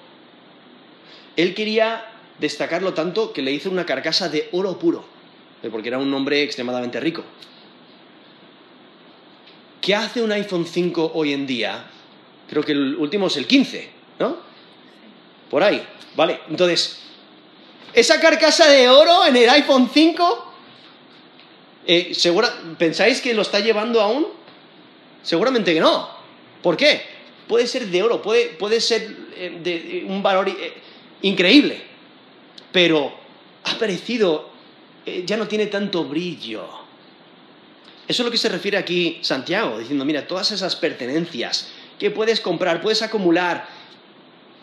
[1.36, 2.06] él quería
[2.40, 5.13] destacarlo tanto que le hizo una carcasa de oro puro
[5.70, 7.24] porque era un hombre extremadamente rico.
[9.82, 11.86] ¿Qué hace un iPhone 5 hoy en día?
[12.50, 14.38] Creo que el último es el 15, ¿no?
[15.50, 16.40] Por ahí, ¿vale?
[16.50, 17.00] Entonces,
[17.94, 20.54] esa carcasa de oro en el iPhone 5,
[21.86, 24.28] eh, segura, ¿pensáis que lo está llevando aún?
[25.22, 26.10] Seguramente que no.
[26.62, 27.02] ¿Por qué?
[27.48, 30.74] Puede ser de oro, puede, puede ser eh, de, un valor eh,
[31.24, 31.82] increíble,
[32.72, 33.12] pero
[33.66, 34.53] ha parecido
[35.06, 36.66] eh, ya no tiene tanto brillo.
[38.08, 42.42] Eso es lo que se refiere aquí Santiago, diciendo, mira, todas esas pertenencias que puedes
[42.42, 43.68] comprar, puedes acumular,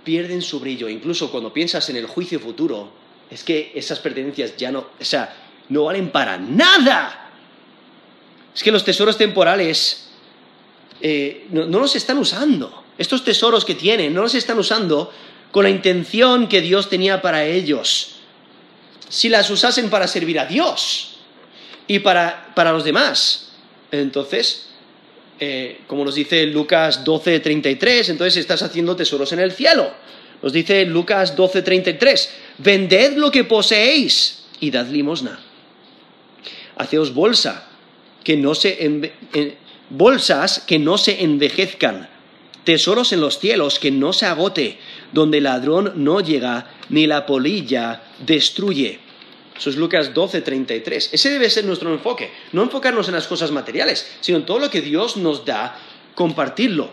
[0.05, 0.89] pierden su brillo.
[0.89, 2.93] Incluso cuando piensas en el juicio futuro,
[3.31, 5.35] es que esas pertenencias ya no, o sea,
[5.69, 7.31] no valen para nada.
[8.55, 10.11] Es que los tesoros temporales
[11.01, 12.85] eh, no los están usando.
[12.99, 15.13] Estos tesoros que tienen no los están usando
[15.51, 18.20] con la intención que Dios tenía para ellos
[19.11, 21.17] si las usasen para servir a Dios
[21.87, 23.51] y para, para los demás.
[23.91, 24.69] Entonces,
[25.41, 29.93] eh, como nos dice Lucas 12:33, entonces estás haciendo tesoros en el cielo.
[30.41, 35.41] Nos dice Lucas 12:33, vended lo que poseéis y dad limosna.
[36.77, 37.67] Haceos bolsa,
[38.23, 38.79] que no se
[39.35, 39.57] eh,
[39.91, 42.09] bolsas que no se envejezcan
[42.65, 44.79] tesoros en los cielos que no se agote,
[45.13, 48.99] donde el ladrón no llega, ni la polilla destruye.
[49.57, 50.43] Eso es Lucas 12,
[51.13, 52.31] Ese debe ser nuestro enfoque.
[52.53, 55.79] No enfocarnos en las cosas materiales, sino en todo lo que Dios nos da,
[56.15, 56.91] compartirlo,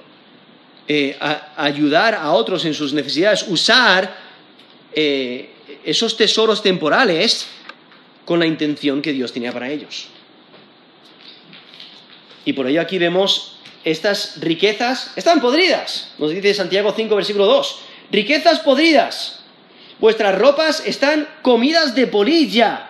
[0.88, 1.18] eh,
[1.56, 4.16] ayudar a otros en sus necesidades, usar
[4.94, 5.50] eh,
[5.84, 7.48] esos tesoros temporales
[8.26, 10.08] con la intención que Dios tenía para ellos.
[12.44, 13.57] Y por ello aquí vemos
[13.92, 17.80] estas riquezas están podridas, nos dice Santiago 5, versículo 2.
[18.12, 19.40] Riquezas podridas.
[20.00, 22.90] Vuestras ropas están comidas de polilla.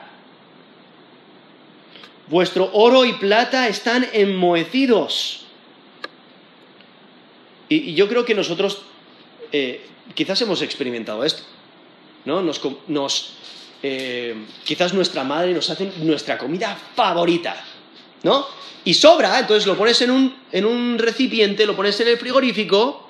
[2.28, 5.46] Vuestro oro y plata están enmohecidos.
[7.70, 8.82] Y, yo creo que nosotros
[9.52, 11.44] eh, quizás hemos experimentado esto.
[12.26, 12.42] ¿no?
[12.42, 13.32] Nos,
[13.84, 17.56] eh, quizás nuestra madre nos hace nuestra comida favorita
[18.24, 18.46] ¿no?
[18.84, 23.06] Y sobra, entonces lo pones en un, recipiente, lo pones en el frigorífico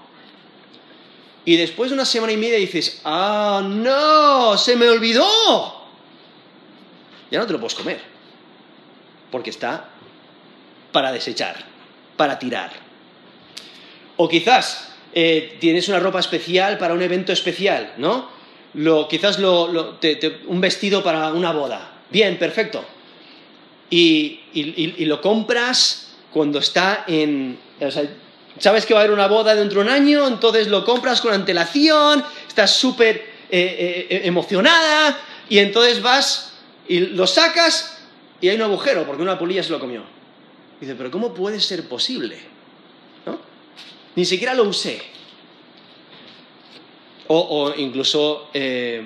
[1.46, 4.58] y después de una semana y media dices, ¡ah, no!
[4.58, 5.26] ¡Se me olvidó!
[7.30, 8.02] Ya no te lo puedes comer,
[9.32, 9.90] porque está
[10.92, 11.64] para desechar,
[12.16, 12.72] para tirar.
[14.18, 18.30] O quizás eh, tienes una ropa especial para un evento especial, ¿no?
[18.74, 19.98] Lo, quizás lo,
[20.48, 22.02] un vestido para una boda.
[22.10, 22.84] Bien, perfecto
[23.90, 27.58] y, lo compras cuando está en...
[28.60, 31.34] sabes que va a haber una boda dentro de un año, entonces lo compras con
[31.34, 33.16] antelación, estás súper
[33.50, 35.18] eh, eh, emocionada
[35.50, 36.54] y entonces vas
[36.90, 37.98] y lo sacas
[38.42, 40.04] y hay un agujero porque una pulilla se lo comió.
[40.80, 42.38] Dice, pero ¿cómo puede ser posible?
[43.26, 43.40] ¿No?
[44.16, 45.02] Ni siquiera lo usé.
[47.30, 49.06] O, incluso eh,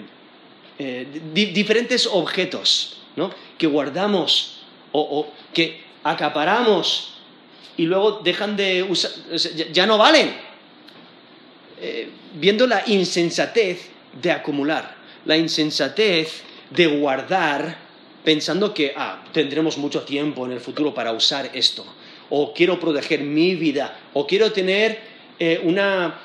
[1.33, 3.31] diferentes objetos ¿no?
[3.57, 4.60] que guardamos
[4.93, 7.15] o, que acaparamos
[7.77, 9.11] y luego dejan de usar,
[9.71, 10.31] ya no valen,
[11.79, 13.89] eh, viendo la insensatez
[14.21, 17.77] de acumular, la insensatez de guardar
[18.23, 21.85] pensando que ah, tendremos mucho tiempo en el futuro para usar esto,
[22.29, 24.99] o quiero proteger mi vida, o quiero tener
[25.39, 26.19] eh, una,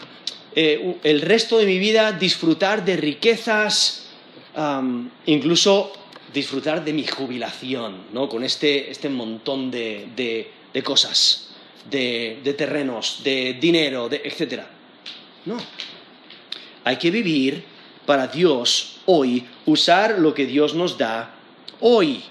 [0.55, 4.03] eh, el resto de mi vida disfrutar de riquezas,
[5.27, 5.93] incluso
[6.37, 8.29] disfrutar de mi jubilación, ¿no?
[8.29, 10.51] Con este, este montón de,
[10.85, 11.49] cosas,
[11.91, 14.61] de, terrenos, de dinero, etc.
[15.47, 15.57] No.
[16.85, 17.65] Hay que vivir
[18.05, 21.35] para Dios hoy, usar lo que Dios nos da
[21.81, 22.23] hoy.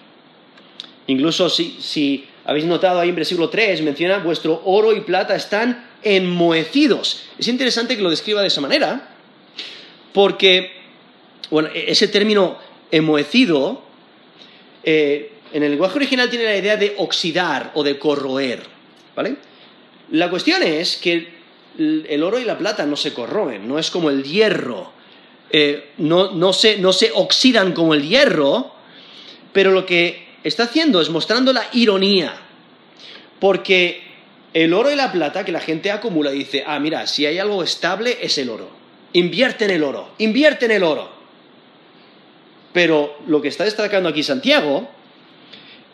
[1.07, 5.89] Incluso si, si habéis notado ahí en versículo 3, menciona, vuestro oro y plata están
[6.03, 7.23] enmohecidos.
[7.39, 9.15] Es interesante que lo describa de esa manera,
[10.13, 10.71] porque,
[11.49, 12.57] bueno, e-, ese término
[12.91, 13.81] enmohecido
[14.87, 18.61] eh, en el lenguaje original tiene la idea de oxidar o de corroer,
[19.15, 19.35] ¿vale?
[20.11, 21.33] La cuestión es que
[21.77, 24.93] el oro y la plata no se corroen, no es como el hierro,
[25.49, 28.73] eh, no, se, no se oxidan como el hierro,
[29.53, 32.37] pero lo que está haciendo es mostrando la ironía,
[33.39, 34.03] porque
[34.53, 37.63] el oro y la plata que la gente acumula dice, ah, mira, si hay algo
[37.63, 38.69] estable es el oro,
[39.13, 41.14] invierte en el oro, invierte en el oro.
[42.75, 44.85] Pero lo que está destacando aquí Santiago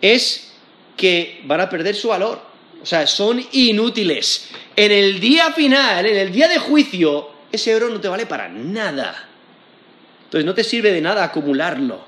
[0.02, 0.54] es
[0.98, 2.42] que van a perder su valor.
[2.82, 4.50] O sea, son inútiles.
[4.76, 8.50] En el día final, en el día de juicio, ese euro no te vale para
[8.50, 9.30] nada.
[10.24, 12.04] Entonces no te sirve de nada acumularlo.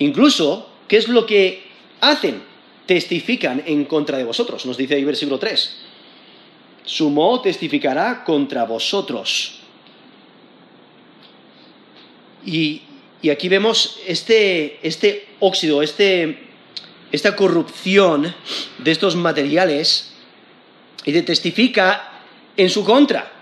[0.00, 1.62] Incluso, ¿qué es lo que
[2.00, 2.42] hacen?
[2.86, 5.76] Testifican en contra de vosotros, nos dice ahí versículo 3.
[6.84, 9.60] Su testificará contra vosotros.
[12.44, 12.82] Y
[13.20, 16.38] y aquí vemos este, este óxido, este,
[17.10, 18.32] esta corrupción
[18.78, 20.12] de estos materiales
[21.04, 22.20] y te testifica
[22.56, 23.32] en su contra.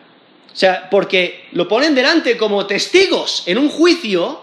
[0.53, 4.41] O sea, porque lo ponen delante como testigos en un juicio,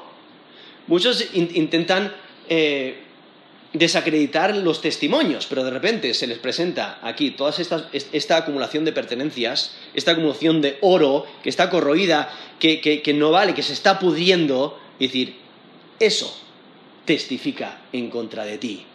[0.85, 2.13] muchos intentan
[2.47, 2.99] eh,
[3.73, 9.75] desacreditar los testimonios, pero de repente se les presenta aquí toda esta acumulación de pertenencias,
[9.95, 15.09] esta acumulación de oro que está corroída, que no vale, que se está pudriendo, es
[15.09, 15.35] decir,
[15.99, 16.33] eso
[17.05, 18.85] testifica en contra de ti,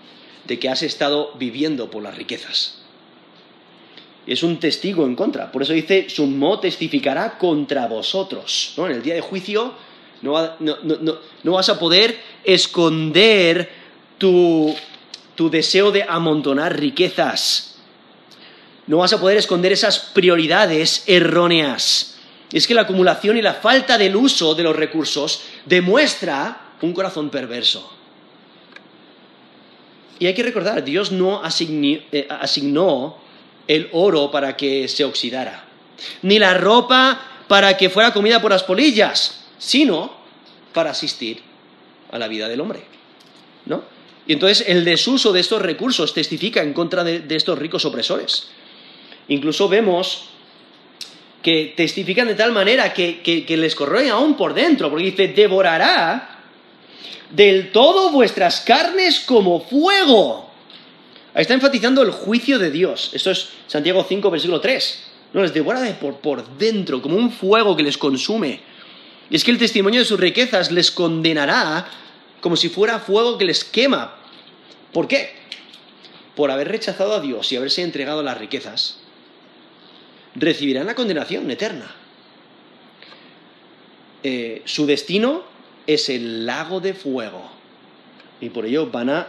[0.46, 2.76] de que has estado viviendo por las riquezas.
[4.26, 5.50] Es un testigo en contra.
[5.50, 8.74] Por eso dice, su testificará contra vosotros.
[8.76, 8.86] ¿no?
[8.86, 9.72] En el día de juicio
[10.20, 10.32] no,
[11.52, 13.70] vas a poder esconder
[14.18, 14.76] tu
[15.50, 17.76] deseo de amontonar riquezas.
[18.86, 22.17] No vas a poder esconder esas prioridades erróneas
[22.52, 27.30] es que la acumulación y la falta del uso de los recursos demuestra un corazón
[27.30, 27.92] perverso.
[30.18, 33.28] Y hay que recordar, Dios no eh, asignó,
[33.68, 35.66] el oro para que se oxidara,
[36.22, 40.10] ni la ropa para que fuera comida por las polillas, sino
[40.72, 41.42] para asistir
[42.10, 42.84] a la vida del hombre.
[43.66, 43.82] ¿No?
[44.26, 48.48] Y entonces el desuso de estos recursos testifica en contra de estos ricos opresores.
[49.28, 50.30] Incluso vemos
[51.42, 56.40] que testifican de tal manera que, que, les corroen aún por dentro, porque dice, devorará
[57.30, 60.50] del todo vuestras carnes como fuego.
[61.34, 63.10] Ahí está enfatizando el juicio de Dios.
[63.12, 65.02] Esto es Santiago 5, versículo 3.
[65.34, 68.60] No, les devora de por, por dentro, como un fuego que les consume.
[69.30, 71.86] Y es que el testimonio de sus riquezas les condenará
[72.40, 74.14] como si fuera fuego que les quema.
[74.92, 75.32] ¿Por qué?
[76.34, 79.00] Por haber rechazado a Dios y haberse entregado las riquezas,
[80.40, 81.90] recibirán la condenación eterna.
[84.22, 85.42] Eh, su destino
[85.86, 87.50] es el lago de fuego.
[88.40, 89.26] Y por ello van a,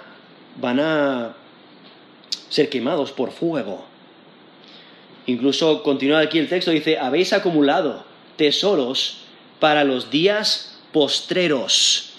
[0.59, 1.35] van a
[2.49, 3.85] ser quemados por fuego.
[5.25, 8.03] Incluso continúa aquí el texto, dice, habéis acumulado
[8.35, 9.21] tesoros
[9.59, 12.13] para los días postreros.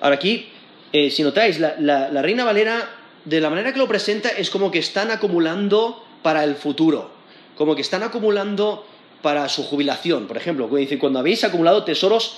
[0.00, 0.48] Ahora aquí,
[0.92, 2.88] eh, si notáis, la Reina Valera,
[3.24, 7.17] de la manera que lo presenta, es como que están acumulando para el futuro
[7.58, 8.86] como que están acumulando
[9.20, 10.26] para su jubilación.
[10.28, 12.36] Por ejemplo, cuando habéis acumulado tesoros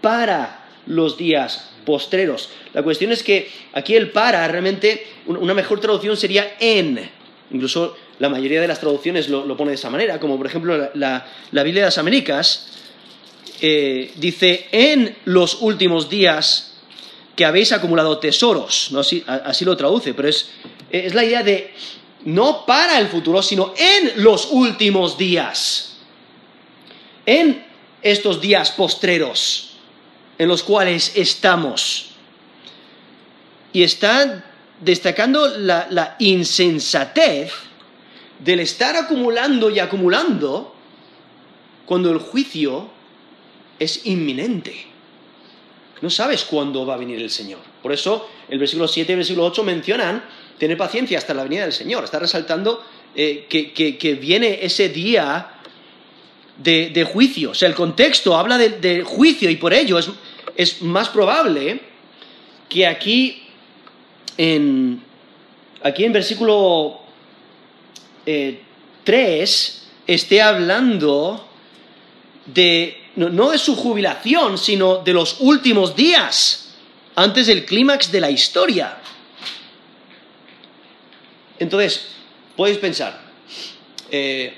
[0.00, 2.48] para los días postreros.
[2.72, 7.00] La cuestión es que aquí el para realmente, una mejor traducción sería en.
[7.50, 11.26] Incluso la mayoría de las traducciones lo, pone de esa manera, como por ejemplo la,
[11.50, 12.68] la, Biblia de las Américas
[13.60, 16.74] eh, dice, en los últimos días
[17.34, 18.90] que habéis acumulado tesoros.
[18.92, 19.00] ¿no?
[19.00, 20.48] Así, así lo traduce, pero es,
[20.92, 21.72] es la idea de
[22.24, 25.96] no para el futuro, sino en los últimos días,
[27.26, 27.64] en
[28.02, 29.70] estos días postreros
[30.38, 32.10] en los cuales estamos.
[33.72, 34.44] Y está
[34.80, 37.52] destacando la, insensatez
[38.38, 40.74] del estar acumulando y acumulando
[41.86, 42.88] cuando el juicio
[43.78, 44.86] es inminente.
[46.00, 47.60] No sabes cuándo va a venir el Señor.
[47.82, 50.22] Por eso el versículo 7 y el versículo 8 mencionan
[50.58, 52.04] tener paciencia hasta la venida del Señor.
[52.04, 52.84] Está resaltando
[53.14, 55.48] eh, que, viene ese día
[56.56, 57.50] de, de, juicio.
[57.50, 59.98] O sea, el contexto habla de, juicio y por ello
[60.56, 61.80] es, más probable
[62.68, 63.42] que aquí
[64.36, 65.00] en,
[65.82, 67.00] aquí en versículo
[68.24, 68.60] 3
[69.06, 71.46] eh, esté hablando
[72.46, 76.74] de, no de su jubilación, sino de los últimos días
[77.16, 78.96] antes del clímax de la historia.
[81.58, 82.08] Entonces,
[82.56, 83.20] podéis pensar,
[84.10, 84.56] eh,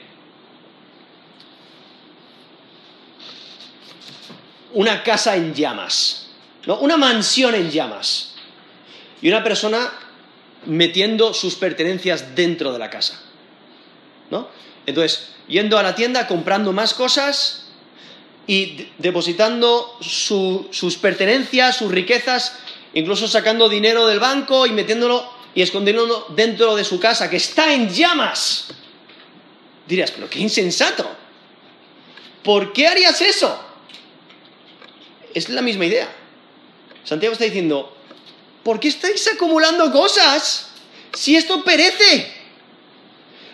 [4.73, 6.27] una casa en llamas,
[6.67, 6.79] ¿no?
[6.79, 8.35] una mansión en llamas,
[9.21, 9.93] y una persona
[10.67, 13.21] metiendo sus pertenencias dentro de la casa.
[14.31, 14.49] ¿no?
[14.87, 17.67] Entonces, yendo a la tienda, comprando más cosas
[18.49, 22.59] y depositando sus pertenencias, sus riquezas,
[22.95, 27.73] incluso sacando dinero del banco y metiéndolo y escondiéndolo dentro de su casa, que está
[27.73, 28.67] en llamas.
[29.89, 31.11] dirías, pero qué insensato.
[32.45, 33.59] ¿Por qué harías eso?
[35.33, 36.15] Es la misma idea.
[37.05, 37.97] Santiago está diciendo,
[38.63, 40.69] ¿por qué estáis acumulando cosas
[41.15, 42.31] si esto perece?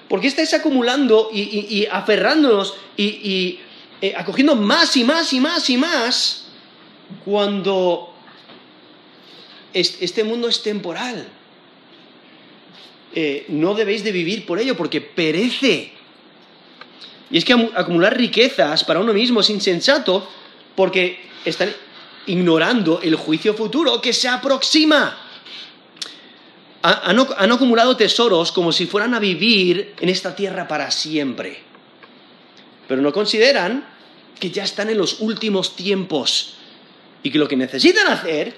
[0.08, 3.60] ¿Por qué estáis acumulando y, aferrándonos y,
[4.00, 6.46] eh, acogiendo más y más y más y más
[7.24, 8.12] cuando
[9.72, 11.24] este mundo es temporal?
[13.14, 15.92] Eh, no debéis de vivir por ello porque perece.
[17.30, 20.26] Y es que acumular riquezas para uno mismo es insensato
[20.74, 21.70] porque están
[22.26, 25.18] ignorando el juicio futuro que se aproxima.
[26.82, 31.58] han acumulado tesoros como si fueran a vivir en esta tierra para siempre.
[32.88, 33.86] Pero no consideran
[34.40, 36.54] que ya están en los últimos tiempos
[37.22, 38.54] y que lo que necesitan hacer,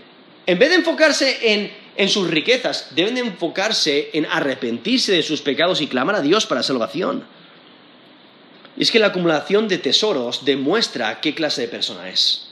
[0.46, 5.80] en vez de enfocarse en en sus riquezas, deben enfocarse en arrepentirse de sus pecados
[5.80, 7.24] y clamar a Dios para salvación.
[8.76, 12.48] Y es que la acumulación de tesoros demuestra qué clase de persona es.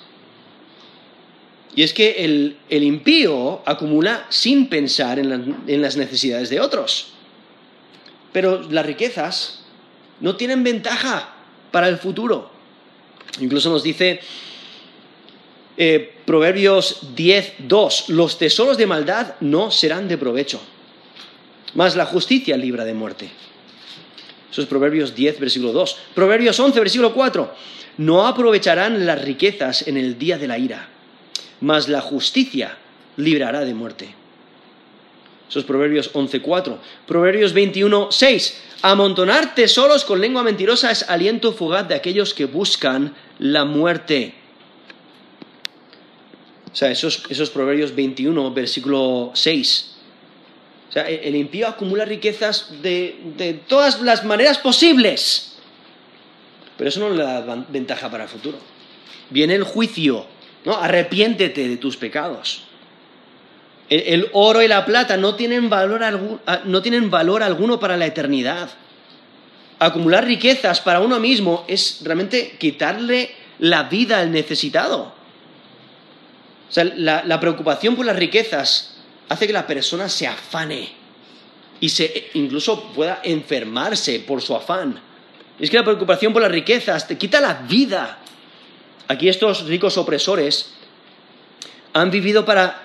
[1.75, 7.09] Y es que el, impío acumula sin pensar en las necesidades de otros.
[8.33, 9.63] Pero las riquezas
[10.21, 11.35] no tienen ventaja
[11.73, 12.51] para el futuro.
[13.41, 14.21] Incluso nos dice
[15.77, 20.61] eh, Proverbios 10, 2, los tesoros de maldad no serán de provecho,
[21.75, 23.31] mas la justicia libra de muerte.
[24.51, 25.97] Eso es Proverbios 10, versículo 2.
[26.15, 27.51] Proverbios 11, versículo 4,
[27.99, 30.91] no aprovecharán las riquezas en el día de la ira,
[31.63, 32.77] mas la justicia
[33.17, 34.15] librará de muerte.
[35.49, 36.79] Eso es Proverbios 4.
[37.07, 37.55] Proverbios
[38.11, 44.35] 6, Amontonar tesoros con lengua mentirosa es aliento fugaz de aquellos que buscan la muerte.
[46.73, 49.93] O sea, esos, Proverbios 21, versículo 6.
[50.89, 55.57] O sea, e-, el impío acumula riquezas de, todas las maneras posibles.
[56.79, 58.57] Pero eso no le da ventaja para el futuro.
[59.29, 60.27] Viene el juicio,
[60.65, 60.77] ¿no?
[60.77, 62.65] Arrepiéntete de tus pecados.
[63.91, 68.07] E-, el, oro y la plata no tienen, ah, no tienen valor alguno para la
[68.07, 68.71] eternidad.
[69.79, 75.21] Acumular riquezas para uno mismo es realmente quitarle la vida al necesitado
[76.75, 78.91] la, preocupación por las riquezas
[79.29, 80.91] hace que la persona se afane
[81.81, 85.01] y se e, incluso pueda enfermarse por su afán.
[85.59, 88.19] Es que la preocupación por las riquezas te quita la vida.
[89.09, 90.71] Aquí estos ricos opresores
[91.93, 92.83] han vivido para,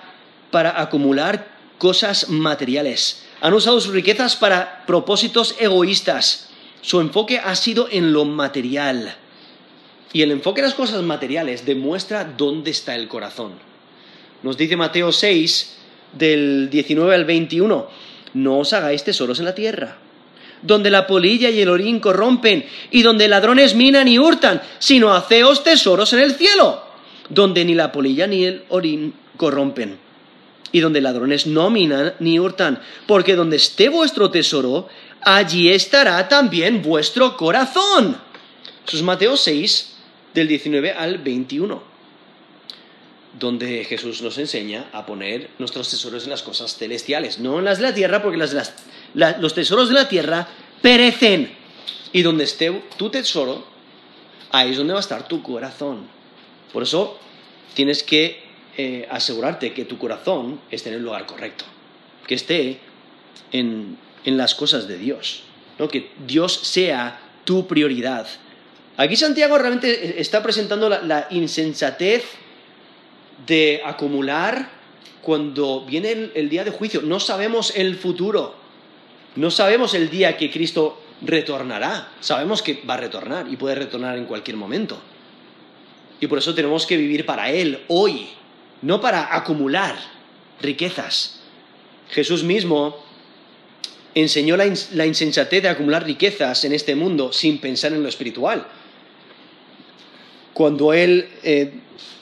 [0.50, 1.46] para acumular
[1.78, 3.24] cosas materiales.
[3.40, 6.48] Han usado sus riquezas para propósitos egoístas.
[6.82, 9.14] Su enfoque ha sido en lo material.
[10.12, 13.67] Y el enfoque en las cosas materiales demuestra dónde está el corazón.
[14.42, 15.74] Nos dice Mateo 6,
[16.12, 17.88] del 19 al 21,
[18.34, 19.98] no os hagáis tesoros en la tierra,
[20.62, 25.64] donde la polilla y el orín corrompen, y donde ladrones minan y hurtan, sino haceos
[25.64, 26.82] tesoros en el cielo,
[27.28, 29.98] donde ni la polilla ni el orín corrompen,
[30.70, 34.88] y donde ladrones no minan ni hurtan, porque donde esté vuestro tesoro,
[35.22, 38.16] allí estará también vuestro corazón.
[38.86, 39.96] Eso es Mateo 6,
[40.32, 41.87] del 19 al 21
[43.38, 47.78] donde Jesús nos enseña a poner nuestros tesoros en las cosas celestiales, no en las
[47.78, 48.54] de la tierra, porque las,
[49.14, 50.48] los tesoros de la tierra
[50.82, 51.52] perecen.
[52.12, 53.66] Y donde esté tu tesoro,
[54.50, 56.08] ahí es donde va a estar tu corazón.
[56.72, 57.18] Por eso
[57.74, 58.42] tienes que
[58.76, 61.64] eh, asegurarte que tu corazón esté en el lugar correcto,
[62.26, 62.80] que esté
[63.52, 65.42] en, las cosas de Dios,
[65.78, 65.88] ¿no?
[65.88, 68.26] que Dios sea tu prioridad.
[68.98, 72.24] Aquí Santiago realmente eh, está presentando la insensatez
[73.46, 74.68] de acumular
[75.22, 77.02] cuando viene el, día de juicio.
[77.02, 78.54] No sabemos el futuro,
[79.36, 82.10] no sabemos el día que Cristo retornará.
[82.20, 84.98] Sabemos que va a retornar y puede retornar en cualquier momento.
[86.20, 88.28] Y por eso tenemos que vivir para Él hoy,
[88.82, 89.96] no para acumular
[90.60, 91.40] riquezas.
[92.10, 92.96] Jesús mismo
[94.14, 98.66] enseñó la insensatez de acumular riquezas en este mundo sin pensar en lo espiritual
[100.58, 101.70] cuando él eh,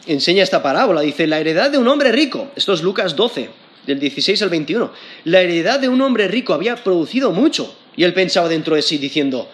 [0.06, 1.00] enseña esta parábola.
[1.00, 3.48] Dice, la heredad de un hombre rico, esto es Lucas 12,
[3.86, 4.92] del 16 al 21,
[5.24, 7.74] la heredad de un hombre rico había producido mucho.
[7.96, 9.48] Y él pensaba dentro de sí diciendo,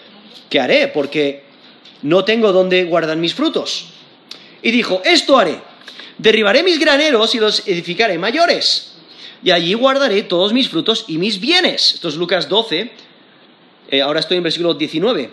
[0.50, 0.88] ¿qué haré?
[0.88, 1.44] Porque
[2.02, 3.90] no tengo dónde guardar mis frutos.
[4.62, 5.60] Y dijo, esto haré,
[6.18, 8.94] derribaré mis graneros y los edificaré mayores.
[9.44, 11.94] Y allí guardaré todos mis frutos y mis bienes.
[11.94, 12.90] Esto es Lucas 12,
[13.92, 15.30] eh, ahora estoy en versículo 19.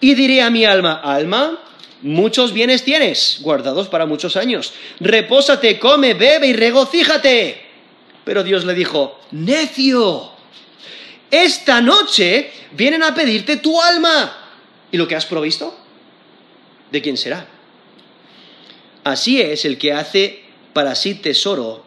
[0.00, 1.58] Y diré a mi alma, alma,
[2.04, 4.74] Muchos bienes tienes, guardados para muchos años.
[5.00, 7.58] Repósate, come, bebe y regocíjate.
[8.26, 10.30] Pero Dios le dijo, necio,
[11.30, 14.36] esta noche vienen a pedirte tu alma.
[14.92, 15.74] ¿Y lo que has provisto?
[16.92, 17.46] ¿De quién será?
[19.02, 20.40] Así es el que hace
[20.74, 21.86] para sí tesoro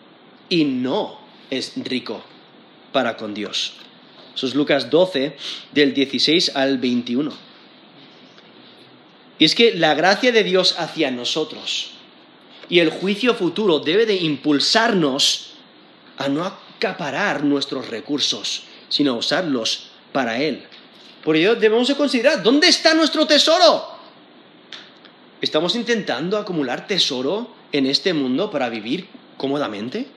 [0.49, 1.19] y no
[1.51, 2.23] es rico
[2.91, 3.73] para con Dios.
[4.33, 5.35] Eso Lucas 12,
[5.73, 7.46] del 16 al 21.
[9.39, 11.91] Y es que la gracia de Dios hacia nosotros
[12.69, 15.51] y el juicio futuro debe de impulsarnos
[16.17, 20.63] a no acaparar nuestros recursos, sino usarlos para Él.
[21.23, 23.87] Por ello debemos considerar, ¿dónde está nuestro tesoro?
[25.39, 29.07] ¿Estamos intentando acumular tesoro en este mundo para vivir
[29.37, 30.07] cómodamente?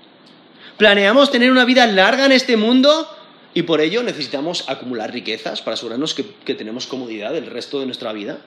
[0.79, 3.07] ¿Planeamos tener una vida larga en este mundo?
[3.53, 7.87] Y por ello necesitamos acumular riquezas para asegurarnos que, que tenemos comodidad el resto de
[7.87, 8.39] nuestra vida.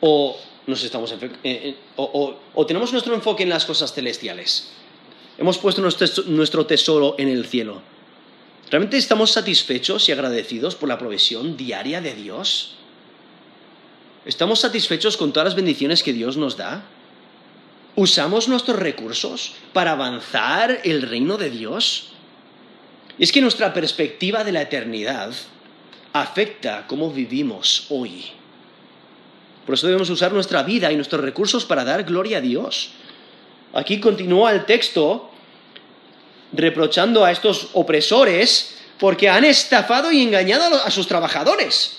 [0.00, 0.78] Eh,
[1.44, 4.68] eh, o, tenemos nuestro enfoque en las cosas celestiales.
[5.38, 7.80] Hemos puesto nuestro tesoro en el cielo.
[8.70, 12.74] ¿Realmente estamos satisfechos y agradecidos por la provisión diaria de Dios?
[14.26, 16.84] ¿Estamos satisfechos con todas las bendiciones que Dios nos da?
[17.96, 22.08] ¿Usamos nuestros recursos para avanzar el reino de Dios?
[23.18, 25.32] Y es que nuestra perspectiva de la eternidad
[26.12, 28.26] afecta cómo vivimos hoy.
[29.68, 32.88] Por eso debemos usar nuestra vida y nuestros recursos para dar gloria a Dios.
[33.74, 35.30] Aquí continúa el texto
[36.54, 41.98] reprochando a estos opresores porque han estafado y engañado a sus trabajadores.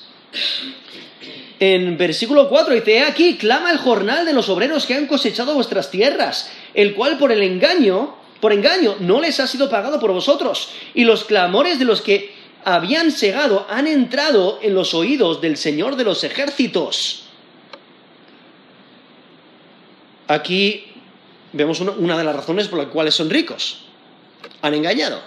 [1.60, 5.92] En versículo 4 dice, aquí clama el jornal de los obreros que han cosechado vuestras
[5.92, 10.70] tierras, el cual por el engaño, por engaño, no les ha sido pagado por vosotros.
[10.96, 12.34] Y los clamores de los que
[12.66, 17.26] habían cegado han entrado en los oídos del Señor de los ejércitos.
[20.30, 20.84] Aquí
[21.54, 23.86] vemos una de las razones por las cuales son ricos.
[24.62, 25.20] Han engañado,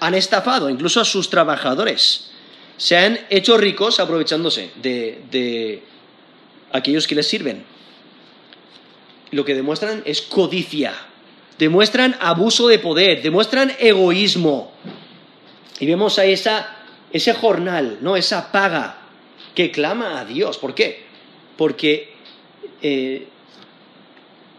[0.00, 2.32] han estafado incluso a sus trabajadores.
[2.76, 5.82] Se han hecho ricos aprovechándose de,
[6.72, 7.62] aquellos que les sirven.
[9.30, 10.92] Lo que demuestran es codicia,
[11.56, 14.72] demuestran abuso de poder, demuestran egoísmo.
[15.78, 16.78] Y vemos a esa,
[17.12, 18.16] ese jornal, ¿no?
[18.16, 19.02] esa paga
[19.54, 20.58] que clama a Dios.
[20.58, 21.04] ¿Por qué?
[21.56, 22.14] Porque
[22.82, 23.28] eh,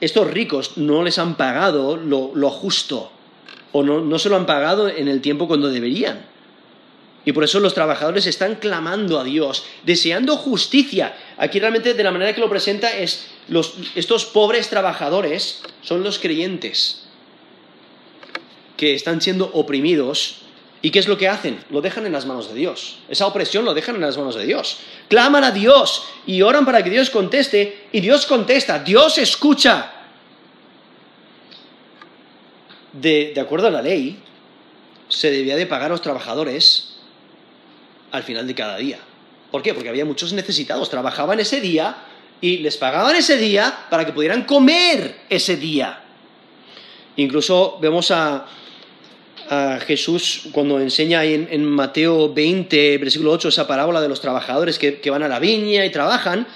[0.06, 3.10] estos ricos no les han pagado lo, justo
[3.72, 6.26] o no, no, se lo han pagado en el tiempo cuando deberían.
[7.26, 11.16] Y por eso los trabajadores están clamando a Dios, deseando justicia.
[11.38, 16.20] Aquí realmente de la manera que lo presenta es los, estos pobres trabajadores son los
[16.20, 17.04] creyentes
[18.76, 20.40] que están siendo oprimidos.
[20.82, 21.64] ¿Y qué es lo que hacen?
[21.70, 23.00] Lo dejan en las manos de Dios.
[23.08, 24.80] Esa opresión lo dejan en las manos de Dios.
[25.08, 29.93] Claman a Dios y oran para que Dios conteste y Dios contesta, Dios escucha
[32.94, 34.18] de, acuerdo a la ley,
[35.10, 36.96] se debía de pagar a los trabajadores
[38.12, 39.00] al final de cada día.
[39.52, 39.74] ¿Por qué?
[39.74, 41.96] Porque había muchos necesitados, trabajaban ese día
[42.40, 46.00] y les pagaban ese día para que pudieran comer ese día.
[47.16, 48.46] Incluso vemos a,
[49.50, 54.80] a Jesús cuando enseña en, en, Mateo 20, versículo 8, esa parábola de los trabajadores
[54.80, 56.48] que van a la viña y trabajan,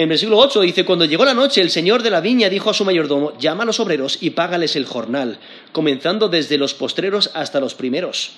[0.00, 2.72] en versículo 8 dice, cuando llegó la noche, el señor de la viña dijo a
[2.72, 5.38] su mayordomo, llama a los obreros y págales el jornal,
[5.72, 8.32] comenzando desde los postreros hasta los primeros.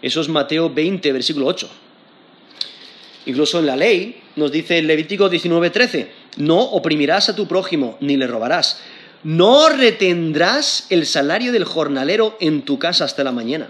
[0.00, 1.68] Eso es Mateo 20, versículo 8.
[3.26, 7.96] Incluso en la ley nos dice en Levítico 19, 13, no oprimirás a tu prójimo
[7.98, 8.80] ni le robarás.
[9.24, 13.68] No retendrás el salario del jornalero en tu casa hasta la mañana.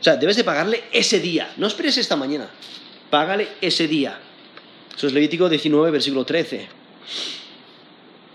[0.00, 1.52] O sea, debes de pagarle ese día.
[1.56, 2.50] No esperes esta mañana.
[3.12, 4.18] Págale ese día
[4.96, 6.68] eso es Levítico 19, versículo 13.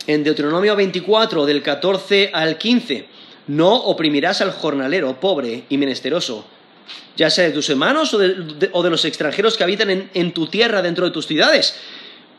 [0.08, 3.06] En Deuteronomio 24, del 14 al 15,
[3.48, 6.46] no oprimirás al jornalero pobre y menesteroso,
[7.16, 11.06] ya sea de tus hermanos o de, los extranjeros que habitan en tu tierra dentro
[11.06, 11.76] de tus ciudades.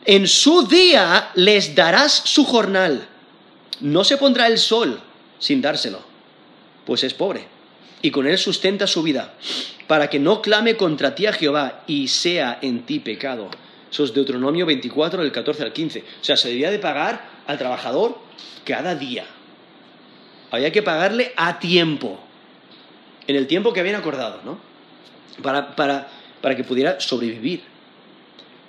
[0.05, 3.05] En su día les darás su jornal.
[3.81, 4.99] No se pondrá el sol
[5.39, 5.99] sin dárselo,
[6.85, 7.47] pues es pobre,
[8.01, 9.33] y con él sustenta su vida,
[9.87, 13.49] para que no clame contra ti a Jehová y sea en ti pecado.
[13.91, 15.99] Eso es Deuteronomio 24, del 14 al 15.
[15.99, 18.17] O sea, se debía de pagar al trabajador
[18.65, 19.25] cada día.
[20.51, 22.19] Había que pagarle a tiempo,
[23.27, 24.59] en el tiempo que habían acordado, ¿no?
[25.41, 26.09] Para, para,
[26.41, 27.63] para que pudiera sobrevivir.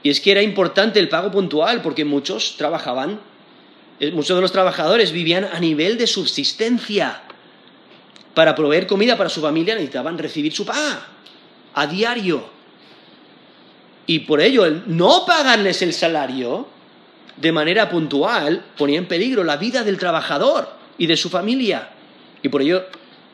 [0.02, 3.20] Y es que era importante el pago puntual, porque muchos trabajaban,
[4.00, 7.22] eh, muchos de los trabajadores vivían a nivel de subsistencia.
[8.34, 11.06] Para proveer comida para su familia necesitaban recibir su paga
[11.74, 12.57] a diario
[14.08, 16.66] y por ello el no pagarles el salario
[17.36, 21.90] de manera puntual ponía en peligro la vida del trabajador y de su familia.
[22.42, 22.86] Y por ello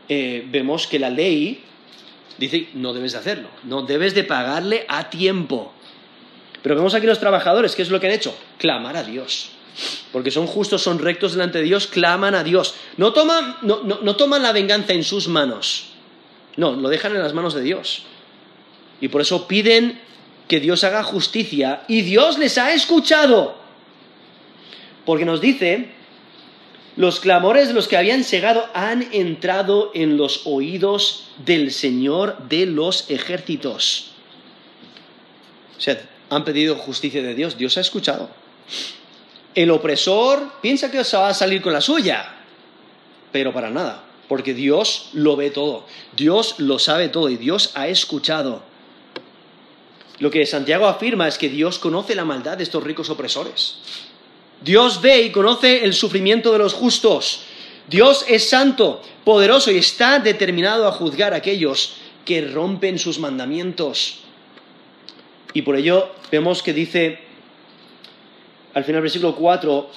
[0.08, 1.62] eh, vemos que la ley
[2.38, 5.72] dice, no debes de hacerlo, no debes de pagarle a tiempo.
[6.60, 8.36] Pero vemos aquí los trabajadores, ¿qué es lo que han hecho?
[8.58, 9.50] Clamar a Dios.
[10.10, 12.74] Porque son justos, son rectos delante de Dios, claman a Dios.
[12.96, 15.90] No toman, no toman la venganza en sus manos.
[16.56, 18.04] No, lo dejan en las manos de Dios.
[19.00, 20.00] Y por eso piden
[20.48, 23.56] que Dios haga justicia y Dios les ha escuchado.
[25.06, 25.88] Porque nos dice,
[26.96, 32.66] los clamores de los que habían cegado han entrado en los oídos del Señor de
[32.66, 34.10] los ejércitos.
[35.76, 38.28] O sea, han pedido justicia de Dios, Dios ha escuchado.
[39.54, 42.34] El opresor piensa que se va a salir con la suya,
[43.30, 45.86] pero para nada, porque Dios lo ve todo,
[46.16, 48.73] Dios lo sabe todo y Dios ha escuchado.
[50.18, 53.76] Lo que Santiago afirma es que Dios conoce la maldad de estos ricos opresores.
[54.62, 57.42] Dios ve y conoce el sufrimiento de los justos.
[57.88, 64.20] Dios es santo, poderoso y está determinado a juzgar a aquellos que rompen sus mandamientos.
[65.52, 67.18] Y por ello vemos que dice
[68.72, 69.90] al final del versículo 4,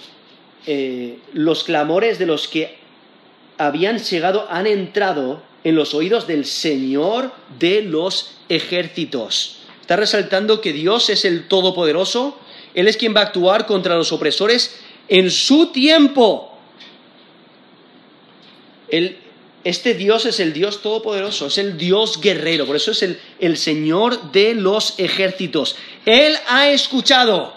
[0.68, 2.78] eh, los clamores de los que
[3.58, 9.57] habían llegado han entrado en los oídos del Señor de los ejércitos.
[9.88, 12.38] Está resaltando que Dios es el Todopoderoso,
[12.74, 14.76] Él es quien va a actuar contra los opresores
[15.08, 16.58] en su tiempo.
[19.64, 23.56] este Dios es el Dios todopoderoso, es el Dios guerrero, por eso es el, el,
[23.56, 25.78] Señor de los ejércitos.
[26.06, 27.54] Él ha escuchado.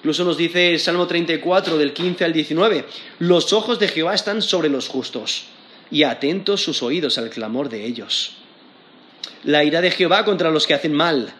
[0.00, 2.84] Incluso nos dice el Salmo 34 del 15 al 19,
[3.20, 5.44] los ojos de Jehová están sobre los justos
[5.90, 8.32] y atentos sus oídos al clamor de ellos.
[9.44, 11.32] La ira de Jehová contra los que hacen mal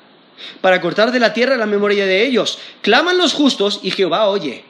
[0.61, 2.59] para cortar de la tierra la memoria de ellos.
[2.83, 4.65] Claman los justos y Jehová oye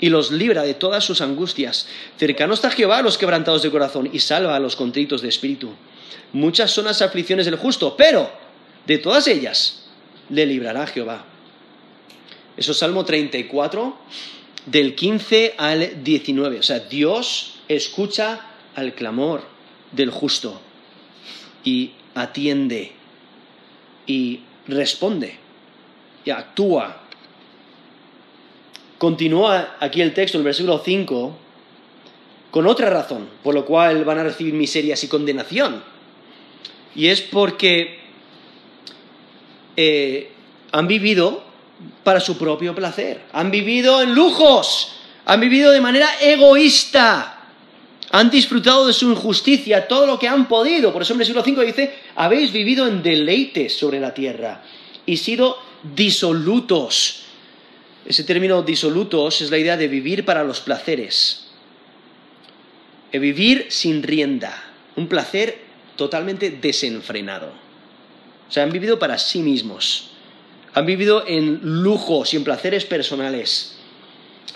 [0.00, 1.86] y los libra de todas sus angustias.
[2.18, 5.70] Cercano está Jehová a los quebrantados de corazón y salva a los contritos de espíritu.
[6.32, 8.30] Muchas son las aflicciones del justo, pero
[8.86, 9.84] de todas ellas
[10.30, 11.24] le librará Jehová.
[12.56, 13.96] Eso es Salmo 34,
[14.66, 16.58] del 15 al 19.
[16.58, 18.40] O sea, Dios escucha
[18.74, 19.42] al clamor
[19.92, 20.60] del justo
[21.64, 22.92] y atiende
[24.06, 25.34] y responde
[26.24, 27.02] y actúa.
[28.98, 31.36] Continúa aquí el texto, el versículo 5,
[32.50, 35.82] con otra razón, por lo cual van a recibir miserias y condenación.
[36.94, 37.98] Y es porque
[39.76, 40.32] eh,
[40.72, 41.44] han vivido
[42.02, 44.94] para su propio placer, han vivido en lujos,
[45.26, 47.37] han vivido de manera egoísta
[48.10, 50.92] han disfrutado de su injusticia todo lo que han podido.
[50.92, 54.62] Por eso en el siglo V dice, habéis vivido en deleites sobre la tierra
[55.04, 55.56] y sido
[55.94, 57.24] disolutos.
[58.06, 61.44] Ese término disolutos es la idea de vivir para los placeres.
[63.12, 64.62] De eh, vivir sin rienda.
[64.96, 65.58] Un placer
[65.96, 67.52] totalmente desenfrenado.
[68.48, 70.10] O sea, han vivido para sí mismos.
[70.72, 73.77] Han vivido en lujos y en placeres personales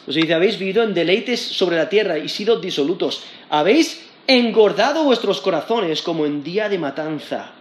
[0.03, 3.23] os pues dice, habéis vivido en deleites sobre la tierra y sido disolutos.
[3.51, 7.53] Habéis engordado vuestros corazones como en día de matanza.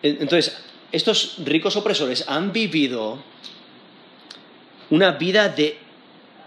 [0.00, 0.56] Entonces,
[0.92, 3.18] estos ricos opresores han vivido
[4.90, 5.76] una vida de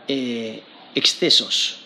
[0.07, 0.63] eh,
[0.95, 1.81] excesos.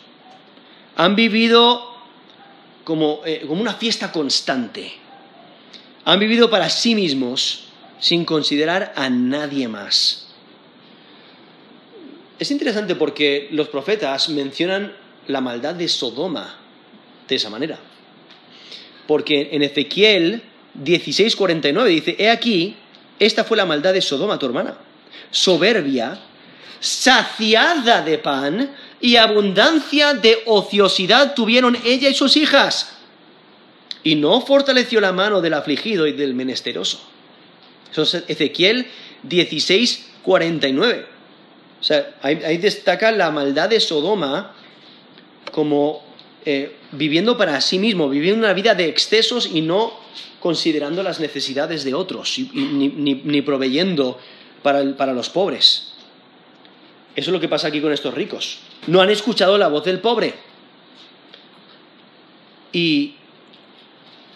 [0.95, 1.91] Han vivido
[2.37, 4.93] eh, como una fiesta constante.
[6.05, 7.65] Han vivido para sí mismos
[7.99, 10.28] sin considerar a nadie más.
[12.39, 14.95] Es interesante porque los profetas mencionan
[15.27, 16.55] la maldad de Sodoma
[17.27, 17.77] de esa manera.
[19.05, 20.41] Porque en Ezequiel
[20.81, 22.75] 16:49 dice, he aquí,
[23.19, 24.77] esta fue la maldad de Sodoma, tu hermana.
[25.31, 26.17] Soberbia,
[26.79, 32.95] saciada de pan y abundancia de ociosidad tuvieron ella y sus hijas.
[34.01, 37.01] Y no fortaleció la mano del afligido y del menesteroso.
[37.91, 38.87] Eso es Ezequiel
[39.27, 41.18] 16:49.
[41.79, 44.53] O sea, ahí, destaca la maldad de Sodoma
[45.51, 46.03] como
[46.45, 49.91] eh, viviendo para sí mismo, viviendo una vida de excesos y no
[50.39, 54.19] considerando las necesidades de otros, ni, proveyendo
[54.61, 55.93] para, para los pobres.
[57.15, 58.59] Eso es lo que pasa aquí con estos ricos.
[58.87, 60.33] No han escuchado la voz del pobre.
[62.71, 63.15] Y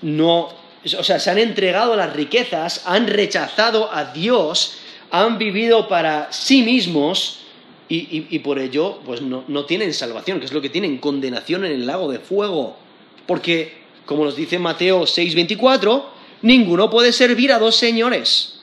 [0.01, 0.49] no,
[0.97, 4.77] o sea, se han entregado a las riquezas, han rechazado a Dios
[5.13, 7.39] han vivido para sí mismos
[7.87, 11.85] y, por ello pues no, tienen salvación, que es lo que tienen, condenación en el
[11.85, 12.75] lago de fuego.
[13.27, 13.73] Porque,
[14.07, 16.03] como nos dice Mateo 6:24,
[16.41, 18.61] ninguno puede servir a dos señores.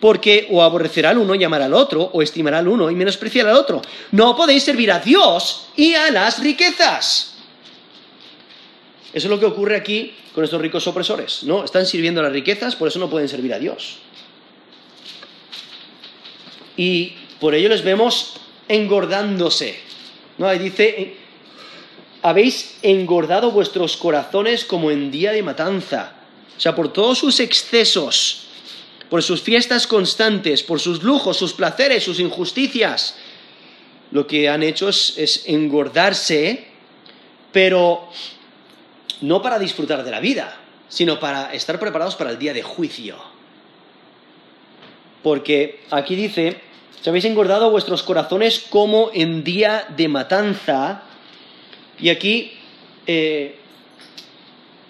[0.00, 3.50] Porque o aborrecerá al uno y llamará al otro, o estimará al uno y menospreciará
[3.52, 3.80] al otro.
[4.10, 7.36] No podéis servir a Dios y a las riquezas.
[9.12, 11.44] Eso es lo que ocurre aquí con estos ricos opresores.
[11.44, 13.98] No, están sirviendo a las riquezas, por eso no pueden servir a Dios
[16.76, 18.34] y por ello les vemos
[18.68, 19.78] engordándose.
[20.38, 20.46] ¿no?
[20.48, 21.16] Ahí dice,
[22.22, 26.12] habéis engordado vuestros corazones como en día de matanza.
[26.56, 28.46] O sea, por todos sus excesos,
[29.10, 33.16] por sus fiestas constantes, por sus lujos, sus placeres, sus injusticias,
[34.10, 36.64] lo que han hecho es engordarse,
[37.52, 38.08] pero
[39.20, 40.56] no para disfrutar de la vida,
[40.88, 43.16] sino para estar preparados para el día de juicio.
[45.22, 46.60] Porque aquí dice,
[47.02, 51.02] se habéis engordado vuestros corazones como en día de matanza.
[51.98, 52.52] Y aquí,
[53.06, 53.56] eh,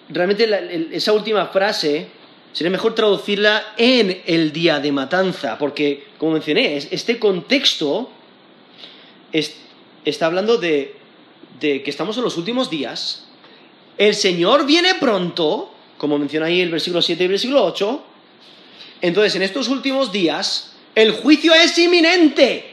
[0.09, 0.47] realmente
[0.97, 2.09] esa última frase
[2.53, 8.11] sería mejor traducirla en el día de matanza, porque, como mencioné, este contexto
[10.05, 10.95] está hablando de,
[11.61, 13.27] de que estamos en los últimos días,
[13.99, 18.05] el Señor viene pronto, como menciona ahí el versículo 7 y el versículo 8,
[19.03, 22.65] entonces en estos últimos días el juicio es inminente.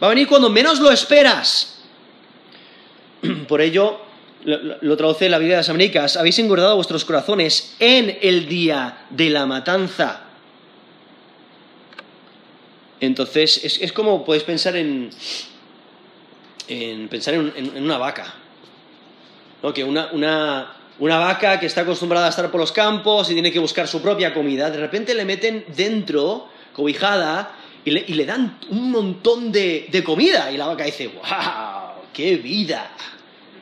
[0.00, 1.82] Va a venir cuando menos lo esperas.
[3.48, 4.00] Por ello,
[4.44, 9.28] lo, traduce la Biblia de las Américas, habéis engordado vuestros corazones en el día de
[9.28, 10.20] la matanza.
[13.00, 15.10] Entonces, es, como podéis pensar en,
[16.68, 18.34] en pensar en, una vaca.
[19.74, 23.58] Que una, una vaca que está acostumbrada a estar por los campos y tiene que
[23.58, 27.54] buscar su propia comida, de repente le meten dentro cobijada,
[27.86, 30.50] y le, dan un montón de, comida.
[30.50, 31.94] Y la vaca dice, ...¡guau!
[32.12, 32.90] qué vida.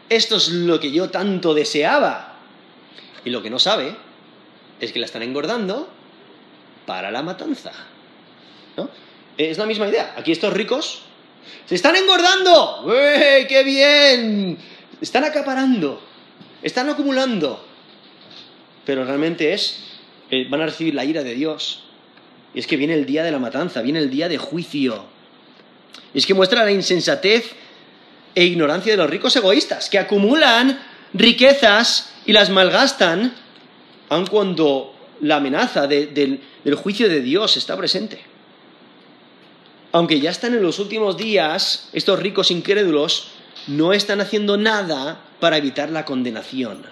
[0.08, 2.34] Esto es lo que yo tanto deseaba.
[3.24, 3.94] Y lo que no sabe
[4.80, 5.88] es que la están engordando
[6.86, 7.72] para la matanza.
[8.76, 8.88] ¿No?
[9.36, 10.14] Es la misma idea.
[10.16, 11.02] Aquí estos ricos
[11.66, 12.86] se están engordando.
[13.48, 14.56] ¡Qué bien!
[15.00, 16.00] Están acaparando,
[16.62, 17.64] están acumulando.
[18.86, 19.82] Pero realmente es,
[20.30, 21.82] eh, van a recibir la ira de Dios
[22.54, 25.04] y es que viene el día de la matanza, viene el día de juicio.
[26.12, 27.50] Y es que muestra la insensatez
[28.34, 30.78] e ignorancia de los ricos egoístas, que acumulan
[31.14, 33.34] riquezas y las malgastan,
[34.08, 36.40] aun cuando la amenaza del
[36.76, 38.20] juicio de Dios está presente.
[39.92, 43.28] Aunque ya están en los últimos días, estos ricos incrédulos
[43.68, 46.84] no están haciendo nada para evitar la condenación,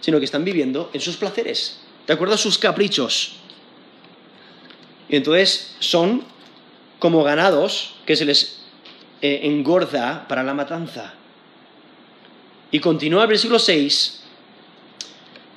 [0.00, 3.36] sino que están viviendo en sus placeres, de acuerdo a sus caprichos,
[5.10, 6.22] y entonces son
[7.00, 8.60] como ganados que se les
[9.20, 11.14] eh, engorda para la matanza.
[12.70, 14.20] Y continúa el versículo 6,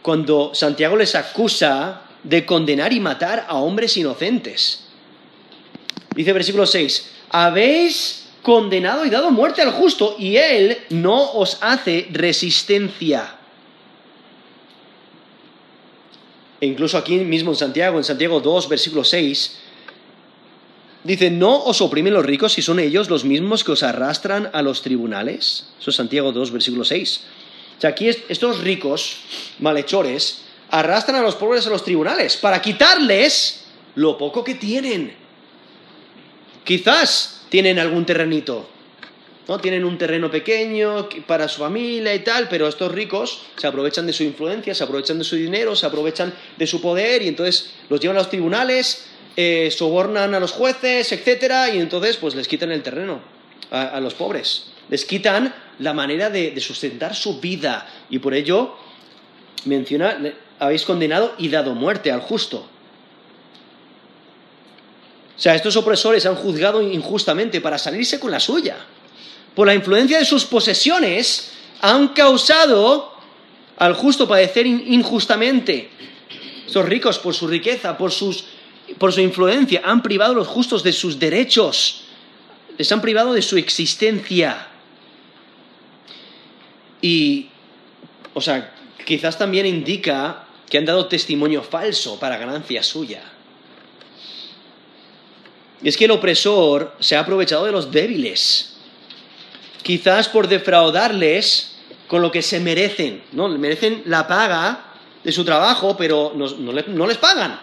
[0.01, 4.85] cuando Santiago les acusa de condenar y matar a hombres inocentes.
[6.15, 11.59] Dice el versículo 6, habéis condenado y dado muerte al justo y él no os
[11.61, 13.35] hace resistencia.
[16.63, 19.55] E incluso aquí mismo en Santiago, en Santiago 2, versículo 6,
[21.03, 24.61] dice, no os oprimen los ricos si son ellos los mismos que os arrastran a
[24.61, 25.73] los tribunales.
[25.77, 27.21] Eso es Santiago 2, versículo 6.
[27.79, 29.17] O sea, aquí estos ricos,
[29.59, 35.13] malhechores, arrastran a los pobres a los tribunales para quitarles lo poco que tienen.
[36.63, 38.69] Quizás tienen algún terrenito,
[39.47, 39.59] ¿no?
[39.59, 44.13] Tienen un terreno pequeño para su familia y tal, pero estos ricos se aprovechan de
[44.13, 47.99] su influencia, se aprovechan de su dinero, se aprovechan de su poder y entonces los
[47.99, 52.71] llevan a los tribunales, eh, sobornan a los jueces, etcétera, y entonces pues les quitan
[52.71, 53.19] el terreno
[53.71, 54.65] a, los pobres.
[54.89, 57.87] Les quitan la manera de, de, sustentar su vida.
[58.09, 58.75] Y por ello
[59.65, 60.19] menciona,
[60.59, 62.67] habéis condenado y dado muerte al justo.
[65.35, 68.77] O sea, estos opresores han juzgado injustamente para salirse con la suya
[69.55, 71.51] por la influencia de sus posesiones,
[71.81, 73.11] han causado
[73.77, 75.89] al justo padecer injustamente.
[76.67, 78.11] Esos ricos, por su riqueza, por,
[78.97, 82.03] por su influencia, han privado a los justos de sus derechos,
[82.77, 84.67] les han privado de su existencia.
[87.01, 87.49] Y,
[88.33, 88.73] o sea,
[89.05, 93.21] quizás también indica que han dado testimonio falso para ganancia suya.
[95.83, 98.72] Y es que el opresor se ha aprovechado de los débiles
[99.83, 101.73] quizás por defraudarles
[102.07, 103.21] con lo que se merecen.
[103.33, 103.47] ¿no?
[103.49, 104.85] Merecen la paga
[105.23, 106.43] de su trabajo, pero no,
[107.07, 107.59] les, pagan.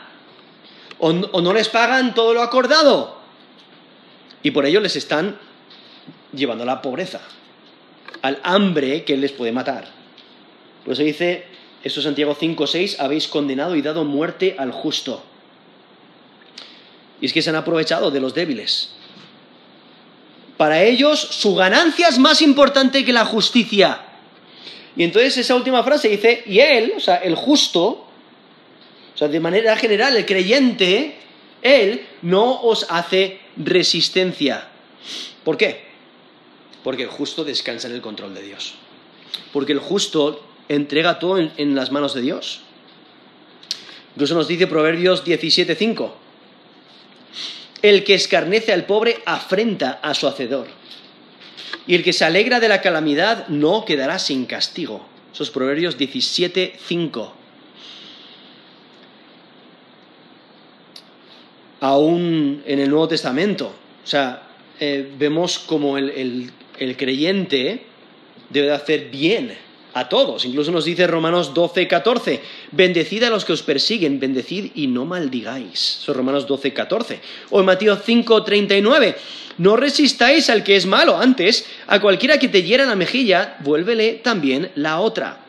[0.98, 3.18] O, no les pagan todo lo acordado.
[4.42, 5.38] Y por ello les están
[6.32, 7.20] llevando a la pobreza,
[8.22, 9.88] al hambre que les puede matar.
[10.84, 11.44] Por eso dice,
[11.82, 15.22] eso Santiago 5, 6, habéis condenado y dado muerte al justo.
[17.20, 18.94] Y es que se han aprovechado de los débiles,
[20.60, 23.98] para ellos su ganancia es más importante que la justicia.
[24.94, 29.40] Y entonces esa última frase dice, y él, o sea, el justo, o sea, de
[29.40, 31.14] manera general, el creyente,
[31.62, 34.68] él no os hace resistencia.
[35.44, 35.80] ¿Por qué?
[36.84, 38.74] Porque el justo descansa en el control de Dios.
[39.54, 42.60] Porque el justo entrega todo en, las manos de Dios.
[44.14, 46.10] Incluso nos dice Proverbios 17.5
[47.82, 50.66] el que escarnece al pobre afrenta a su hacedor.
[51.86, 55.06] Y el que se alegra de la calamidad no quedará sin castigo.
[55.32, 56.74] Esos Proverbios 17,
[61.82, 63.72] Aún en el Nuevo Testamento,
[64.04, 64.42] o sea,
[64.78, 67.84] eh, vemos como el, el creyente
[68.50, 69.56] debe de hacer bien
[69.94, 70.44] a todos.
[70.44, 72.40] Incluso nos dice Romanos 12, 14,
[72.72, 75.98] bendecid a los que os persiguen, bendecid y no maldigáis.
[76.00, 77.20] Eso es Romanos 12, 14.
[77.50, 79.16] O en Mateo 5, 39,
[79.58, 84.14] no resistáis al que es malo antes, a cualquiera que te hiera la mejilla, vuélvele
[84.14, 85.44] también la otra.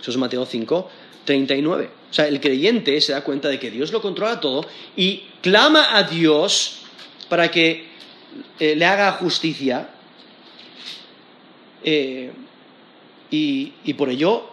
[0.00, 0.90] Eso es Mateo 5,
[1.24, 1.90] 39.
[2.10, 4.66] O sea, el creyente se da cuenta de que Dios lo controla todo
[4.96, 6.80] y clama a Dios
[7.28, 7.84] para que
[8.58, 9.90] eh, le haga justicia.
[11.84, 12.30] Eh,
[13.30, 14.44] y, por ello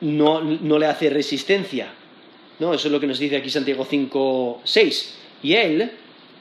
[0.00, 1.88] no, no, le hace resistencia.
[2.58, 2.72] ¿no?
[2.74, 5.18] Eso es lo que nos dice aquí Santiago 5, 6.
[5.42, 5.90] Y Él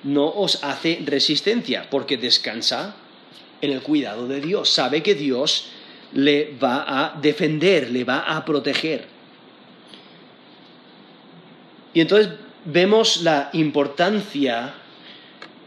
[0.03, 2.95] no os hace resistencia porque descansa
[3.61, 4.69] en el cuidado de Dios.
[4.69, 5.69] Sabe que Dios
[6.13, 6.83] le va
[7.15, 9.05] a defender, le va a proteger.
[11.93, 12.33] Y entonces
[12.65, 14.73] vemos la importancia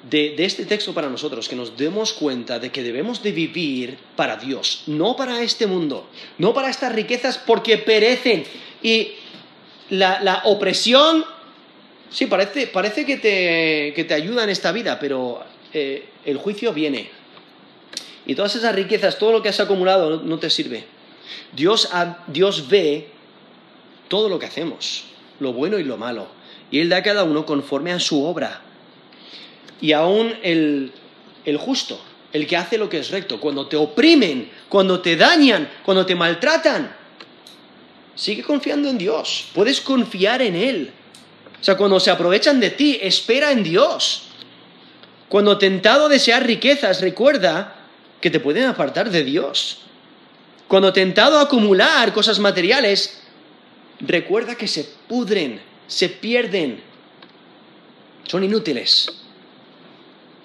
[0.08, 4.36] de, este texto para nosotros, que nos demos cuenta de que debemos de vivir para
[4.36, 8.44] Dios, no para este mundo, no para estas riquezas porque perecen.
[8.82, 9.12] Y
[9.90, 11.24] la, opresión,
[12.08, 12.70] sí, parece,
[13.04, 13.16] que,
[13.94, 15.42] te, que ayuda en esta vida, pero
[15.72, 17.10] eh, el juicio viene.
[18.26, 20.84] Y todas esas riquezas, todo lo que has acumulado no, te sirve.
[21.54, 21.88] Dios,
[22.28, 23.08] Dios ve
[24.08, 25.04] todo lo que hacemos,
[25.40, 26.26] lo bueno y lo malo.
[26.70, 28.62] Y Él da a cada uno conforme a su obra
[29.80, 30.92] y aún el,
[31.58, 32.00] justo,
[32.32, 36.14] el que hace lo que es recto, cuando te oprimen, cuando te dañan, cuando te
[36.14, 36.94] maltratan,
[38.14, 40.92] sigue confiando en Dios, puedes confiar en Él.
[41.60, 44.22] O sea, cuando se aprovechan de ti, espera en Dios.
[45.28, 47.76] Cuando tentado a desear riquezas, recuerda
[48.20, 49.82] que te pueden apartar de Dios.
[50.68, 53.20] Cuando tentado a acumular cosas materiales,
[54.00, 56.82] recuerda que se pudren, se pierden,
[58.26, 59.19] son inútiles.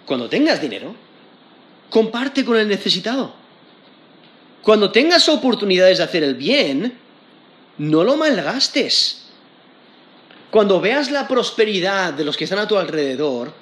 [0.06, 0.96] Cuando tengas dinero,
[1.90, 3.34] comparte con el necesitado.
[4.62, 6.98] Cuando tengas oportunidades de hacer el bien,
[7.78, 9.24] no lo malgastes.
[10.52, 13.54] Cuando veas la prosperidad de los que están a tu alrededor,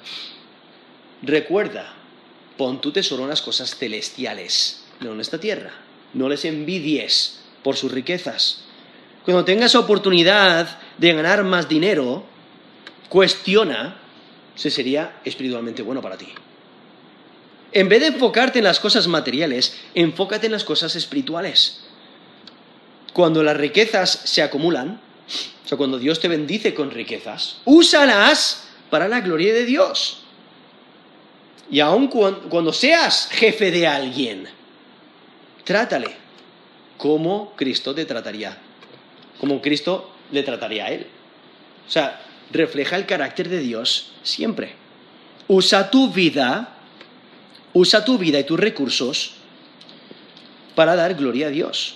[1.22, 1.94] recuerda,
[2.58, 5.72] pon tu tesoro en las cosas celestiales, no en esta tierra.
[6.14, 8.66] No les envidies por sus riquezas.
[9.26, 12.24] Cuando tengas oportunidad de ganar más dinero,
[13.10, 14.03] cuestiona
[14.56, 16.28] se sería espiritualmente bueno para ti.
[17.72, 21.82] En vez de enfocarte en las cosas materiales, enfócate en las cosas espirituales.
[23.14, 25.00] Cuando las riquezas se acumulan,
[25.66, 30.20] o sea, cuando Dios te bendice con riquezas, úsalas para la gloria de Dios.
[31.72, 34.48] Y aun cuando, seas jefe de alguien,
[35.64, 36.16] trátale
[36.98, 38.56] como Cristo te trataría.
[39.40, 41.08] Como Cristo le trataría a él.
[41.88, 42.22] O sea,
[42.52, 44.74] refleja el carácter de Dios siempre.
[45.48, 46.76] Usa tu vida,
[47.74, 49.34] usa tu vida y tus recursos
[50.76, 51.96] para dar gloria a Dios.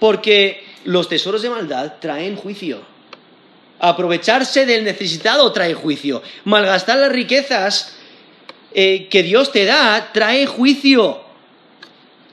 [0.00, 2.80] Porque los tesoros de maldad traen juicio.
[3.80, 6.22] Aprovecharse del necesitado trae juicio.
[6.44, 7.96] Malgastar las riquezas
[8.72, 11.20] eh, que Dios te da trae juicio.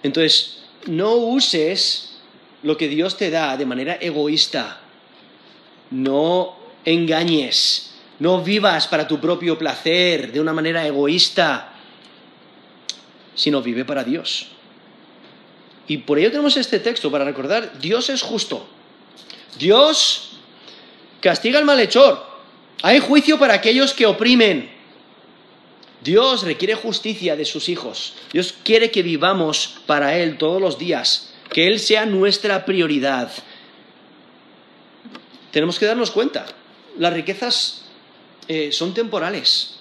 [0.03, 2.17] Entonces, no uses
[2.61, 4.79] lo que Dios te da de manera egoísta.
[5.91, 6.54] No
[6.85, 11.73] engañes, no vivas para tu propio placer de una manera egoísta,
[13.33, 14.47] sino vive para Dios.
[15.87, 18.65] Y por ello tenemos este texto para recordar, Dios es justo.
[19.59, 20.37] Dios
[21.19, 22.23] castiga al malhechor.
[22.81, 24.69] Hay juicio para aquellos que oprimen.
[26.03, 28.13] Dios requiere justicia de sus hijos.
[28.31, 33.31] Dios quiere que vivamos para Él todos los días, que Él sea nuestra prioridad.
[35.51, 36.45] Tenemos que darnos cuenta
[36.97, 37.81] las riquezas
[38.47, 39.77] eh, son temporales,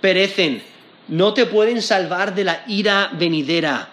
[0.00, 0.62] perecen,
[1.08, 3.90] no te pueden salvar de la ira venidera.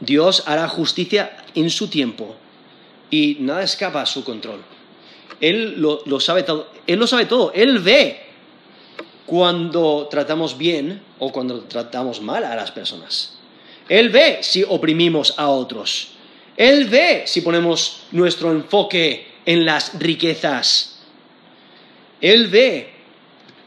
[0.00, 2.36] Dios hará justicia en su tiempo
[3.10, 4.62] y nada escapa a su control.
[5.40, 8.20] Él lo, lo sabe todo, Él lo sabe todo, Él ve
[9.26, 13.34] cuando tratamos bien o cuando tratamos mal a las personas.
[13.88, 16.08] Él ve si oprimimos a otros.
[16.56, 20.96] Él ve si ponemos nuestro enfoque en las riquezas.
[22.20, 22.90] Él ve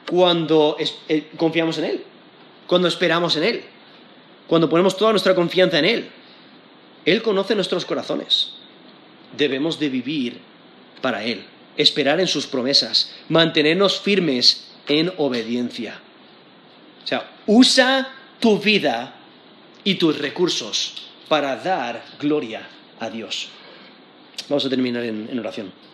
[0.08, 0.78] cuando
[1.08, 2.04] eh, confiamos en Él,
[2.68, 3.64] cuando esperamos en Él,
[4.48, 6.12] cuando ponemos toda nuestra confianza en Él.
[7.06, 8.52] Él conoce nuestros corazones.
[9.38, 10.40] Debemos de vivir
[11.02, 11.46] para Él,
[11.78, 16.00] esperar en sus promesas, mantenernos firmes en obediencia.
[17.04, 19.16] O sea, usa tu vida
[19.84, 22.68] y tus recursos para dar gloria
[23.00, 23.50] a Dios.
[24.50, 25.89] Vamos a terminar en, en oración.